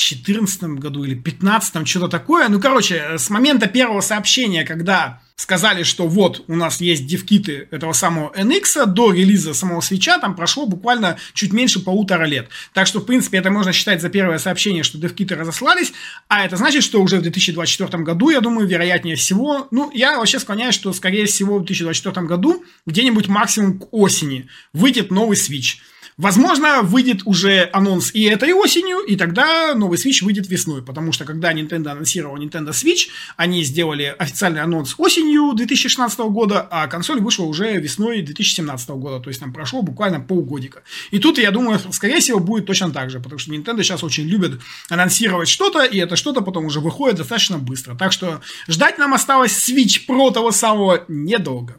[0.07, 2.47] 2014 году или 2015, что-то такое.
[2.49, 7.93] Ну, короче, с момента первого сообщения, когда сказали, что вот у нас есть девкиты этого
[7.93, 12.49] самого NX до релиза самого Switch а, там прошло буквально чуть меньше полутора лет.
[12.73, 15.93] Так что, в принципе, это можно считать за первое сообщение, что девкиты разослались,
[16.27, 20.39] а это значит, что уже в 2024 году, я думаю, вероятнее всего, ну, я вообще
[20.39, 25.81] склоняюсь, что, скорее всего, в 2024 году, где-нибудь максимум к осени, выйдет новый свич.
[26.19, 31.23] Возможно, выйдет уже анонс и этой осенью, и тогда новый Switch выйдет весной, потому что
[31.23, 33.07] когда Nintendo анонсировал Nintendo Switch,
[33.37, 39.29] они сделали официальный анонс осенью 2016 года, а консоль вышла уже весной 2017 года, то
[39.29, 40.83] есть там прошло буквально полгодика.
[41.11, 44.25] И тут, я думаю, скорее всего, будет точно так же, потому что Nintendo сейчас очень
[44.25, 44.59] любит
[44.89, 47.95] анонсировать что-то, и это что-то потом уже выходит достаточно быстро.
[47.95, 51.77] Так что ждать нам осталось Switch Pro того самого недолго.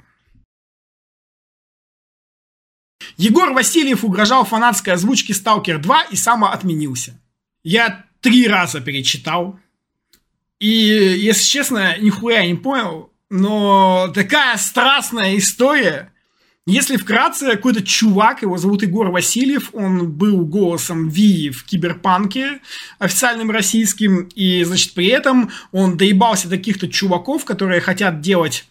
[3.20, 7.20] Егор Васильев угрожал фанатской озвучке Stalker 2 и самоотменился.
[7.62, 9.60] Я три раза перечитал.
[10.58, 13.12] И, если честно, нихуя не понял.
[13.28, 16.14] Но такая страстная история.
[16.64, 22.60] Если вкратце, какой-то чувак, его зовут Егор Васильев, он был голосом Ви в Киберпанке,
[22.98, 28.66] официальным российским, и, значит, при этом он доебался до каких-то чуваков, которые хотят делать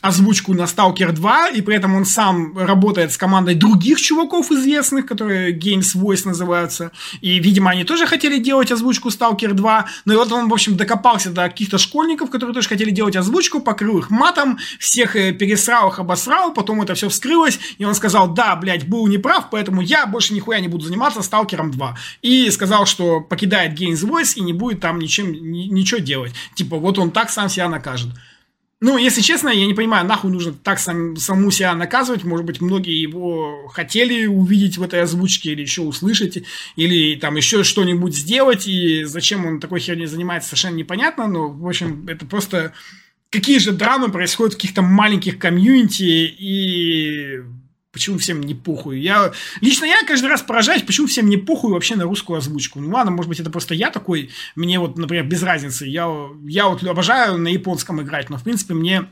[0.00, 5.06] озвучку на Stalker 2, и при этом он сам работает с командой других чуваков известных,
[5.06, 10.16] которые Games Voice называются, и, видимо, они тоже хотели делать озвучку Stalker 2, но и
[10.16, 14.10] вот он, в общем, докопался до каких-то школьников, которые тоже хотели делать озвучку, покрыл их
[14.10, 18.88] матом, всех э, пересрал их, обосрал, потом это все вскрылось, и он сказал, да, блядь,
[18.88, 21.96] был неправ, поэтому я больше нихуя не буду заниматься Сталкером 2.
[22.22, 26.32] И сказал, что покидает Games Voice и не будет там ничем, ничего делать.
[26.54, 28.10] Типа, вот он так сам себя накажет.
[28.82, 32.24] Ну, если честно, я не понимаю, нахуй нужно так сам, саму себя наказывать.
[32.24, 36.42] Может быть, многие его хотели увидеть в этой озвучке или еще услышать,
[36.76, 41.26] или там еще что-нибудь сделать, и зачем он такой херней занимается, совершенно непонятно.
[41.26, 42.72] Но, в общем, это просто
[43.28, 47.42] какие же драмы происходят в каких-то маленьких комьюнити, и
[47.92, 49.00] Почему всем не похуй?
[49.00, 52.80] Я, лично я каждый раз поражаюсь, почему всем не похуй вообще на русскую озвучку.
[52.80, 55.86] Ну ладно, может быть, это просто я такой, мне вот, например, без разницы.
[55.86, 56.08] Я,
[56.44, 59.06] я вот обожаю на японском играть, но, в принципе, мне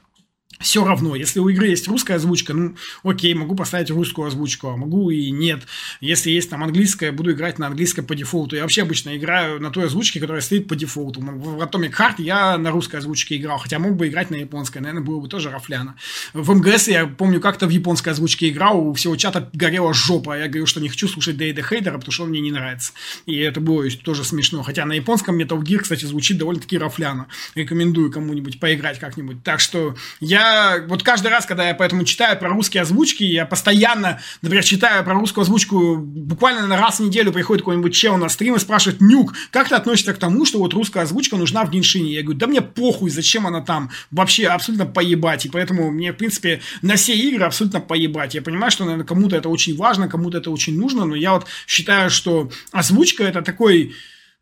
[0.59, 4.77] все равно, если у игры есть русская озвучка, ну, окей, могу поставить русскую озвучку, а
[4.77, 5.63] могу и нет.
[6.01, 8.57] Если есть там английская, буду играть на английской по дефолту.
[8.57, 11.21] Я вообще обычно играю на той озвучке, которая стоит по дефолту.
[11.21, 15.05] В Atomic Heart я на русской озвучке играл, хотя мог бы играть на японской, наверное,
[15.05, 15.97] было бы тоже рафляно.
[16.33, 20.49] В МГС я помню, как-то в японской озвучке играл, у всего чата горела жопа, я
[20.49, 22.93] говорю, что не хочу слушать Дейда Хейдера, потому что он мне не нравится.
[23.27, 24.63] И это было тоже смешно.
[24.63, 27.29] Хотя на японском Metal Gear, кстати, звучит довольно-таки рафляно.
[27.55, 29.43] Рекомендую кому-нибудь поиграть как-нибудь.
[29.45, 30.48] Так что я
[30.87, 35.15] вот каждый раз, когда я поэтому читаю про русские озвучки, я постоянно, например, читаю про
[35.15, 39.35] русскую озвучку, буквально на раз в неделю приходит какой-нибудь чел на стрим и спрашивает, Нюк,
[39.51, 42.15] как ты относишься к тому, что вот русская озвучка нужна в Геншине?
[42.15, 43.91] Я говорю, да мне похуй, зачем она там?
[44.11, 45.47] Вообще абсолютно поебать.
[45.47, 48.35] И поэтому мне, в принципе, на все игры абсолютно поебать.
[48.35, 51.47] Я понимаю, что, наверное, кому-то это очень важно, кому-то это очень нужно, но я вот
[51.67, 53.95] считаю, что озвучка это такой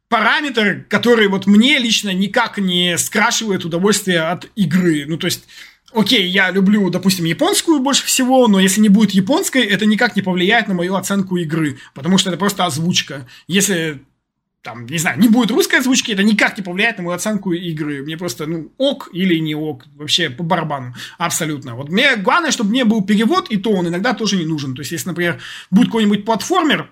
[0.09, 5.05] параметр, который вот мне лично никак не скрашивает удовольствие от игры.
[5.07, 5.45] Ну, то есть,
[5.97, 10.23] окей, я люблю, допустим, японскую больше всего, но если не будет японской, это никак не
[10.23, 13.27] повлияет на мою оценку игры, потому что это просто озвучка.
[13.49, 14.03] Если
[14.63, 18.03] там, не знаю, не будет русской озвучки, это никак не повлияет на мою оценку игры.
[18.03, 21.77] Мне просто, ну, ок или не ок, вообще по барабану, абсолютно.
[21.77, 24.75] Вот мне главное, чтобы мне был перевод, и то он иногда тоже не нужен.
[24.75, 25.41] То есть, если, например,
[25.71, 26.91] будет какой-нибудь платформер,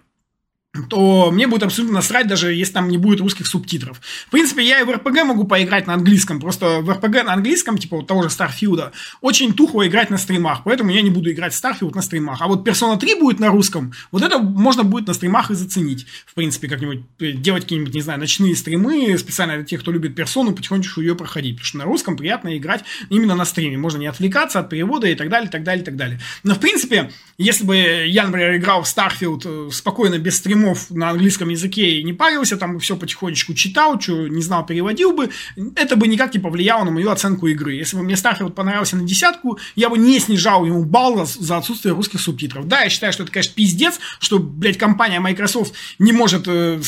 [0.90, 4.00] то мне будет абсолютно насрать, даже если там не будет русских субтитров.
[4.26, 7.78] В принципе, я и в РПГ могу поиграть на английском, просто в РПГ на английском,
[7.78, 11.54] типа вот того же Старфилда, очень тухло играть на стримах, поэтому я не буду играть
[11.54, 12.42] в Starfield на стримах.
[12.42, 16.06] А вот Persona 3 будет на русском, вот это можно будет на стримах и заценить.
[16.26, 20.16] В принципе, как-нибудь э, делать какие-нибудь, не знаю, ночные стримы, специально для тех, кто любит
[20.16, 24.06] персону, потихонечку ее проходить, потому что на русском приятно играть именно на стриме, можно не
[24.06, 26.20] отвлекаться от перевода и так далее, так далее, так далее.
[26.42, 30.90] Но, в принципе, если бы я, например, играл в Starfield э, спокойно, без стрима, стримов
[30.90, 35.30] на английском языке и не парился, там все потихонечку читал, что не знал, переводил бы,
[35.76, 37.74] это бы никак не повлияло на мою оценку игры.
[37.74, 41.94] Если бы мне Starfield понравился на десятку, я бы не снижал ему балл за отсутствие
[41.94, 42.66] русских субтитров.
[42.66, 46.80] Да, я считаю, что это, конечно, пиздец, что, блядь, компания Microsoft не может э,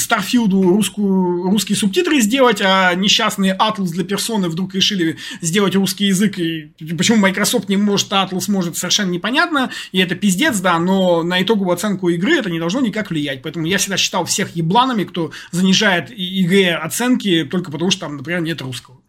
[0.50, 6.38] русскую, русские субтитры сделать, а несчастные Atlas для персоны вдруг решили сделать русский язык.
[6.38, 9.70] И почему Microsoft не может, а Atlas может, совершенно непонятно.
[9.92, 13.42] И это пиздец, да, но на итоговую оценку игры это не должно никак влиять.
[13.42, 18.40] Поэтому я всегда считал всех ебланами, кто занижает игре оценки только потому, что там, например,
[18.40, 19.00] нет русского.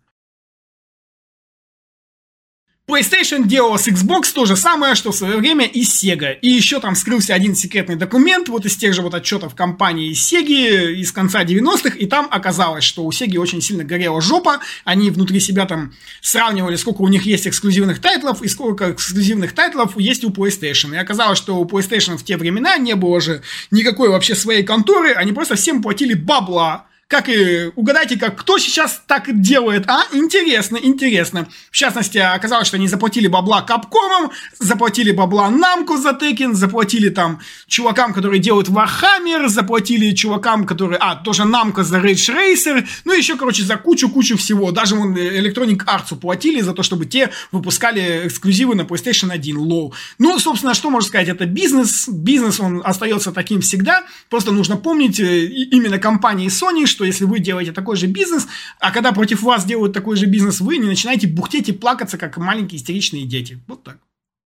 [2.90, 6.38] PlayStation делала с Xbox то же самое, что в свое время и Sega.
[6.42, 10.94] И еще там скрылся один секретный документ, вот из тех же вот отчетов компании Sega
[10.94, 15.42] из конца 90-х, и там оказалось, что у Sega очень сильно горела жопа, они внутри
[15.42, 20.30] себя там сравнивали, сколько у них есть эксклюзивных тайтлов, и сколько эксклюзивных тайтлов есть у
[20.30, 20.96] PlayStation.
[20.96, 25.12] И оказалось, что у PlayStation в те времена не было же никакой вообще своей конторы,
[25.12, 30.04] они просто всем платили бабла Как и угадайте, как кто сейчас так делает, а?
[30.12, 31.48] Интересно, интересно.
[31.72, 37.08] В частности, оказалось, что они заплатили бабла Capcom ам, заплатили бабла Namco за Tekken, заплатили
[37.08, 41.00] там чувакам, которые делают Warhammer, заплатили чувакам, которые...
[41.00, 44.72] А, тоже Namco за Rage Racer, ну еще, короче, за кучу-кучу всего.
[44.72, 49.94] Даже вон Electronic Arts уплатили за то, чтобы те выпускали эксклюзивы на PlayStation 1, лол.
[50.20, 55.22] Ну, собственно, что можно сказать, это бизнес, бизнес, он остается таким всегда, просто нужно помнить
[55.22, 58.48] э, именно компании Sony, что если вы делаете такой же бизнес,
[58.80, 62.38] а когда против вас делают такой же бизнес, вы не начинаете бухтеть и плакаться, как
[62.38, 63.60] маленькие истеричные дети.
[63.68, 64.00] Вот так.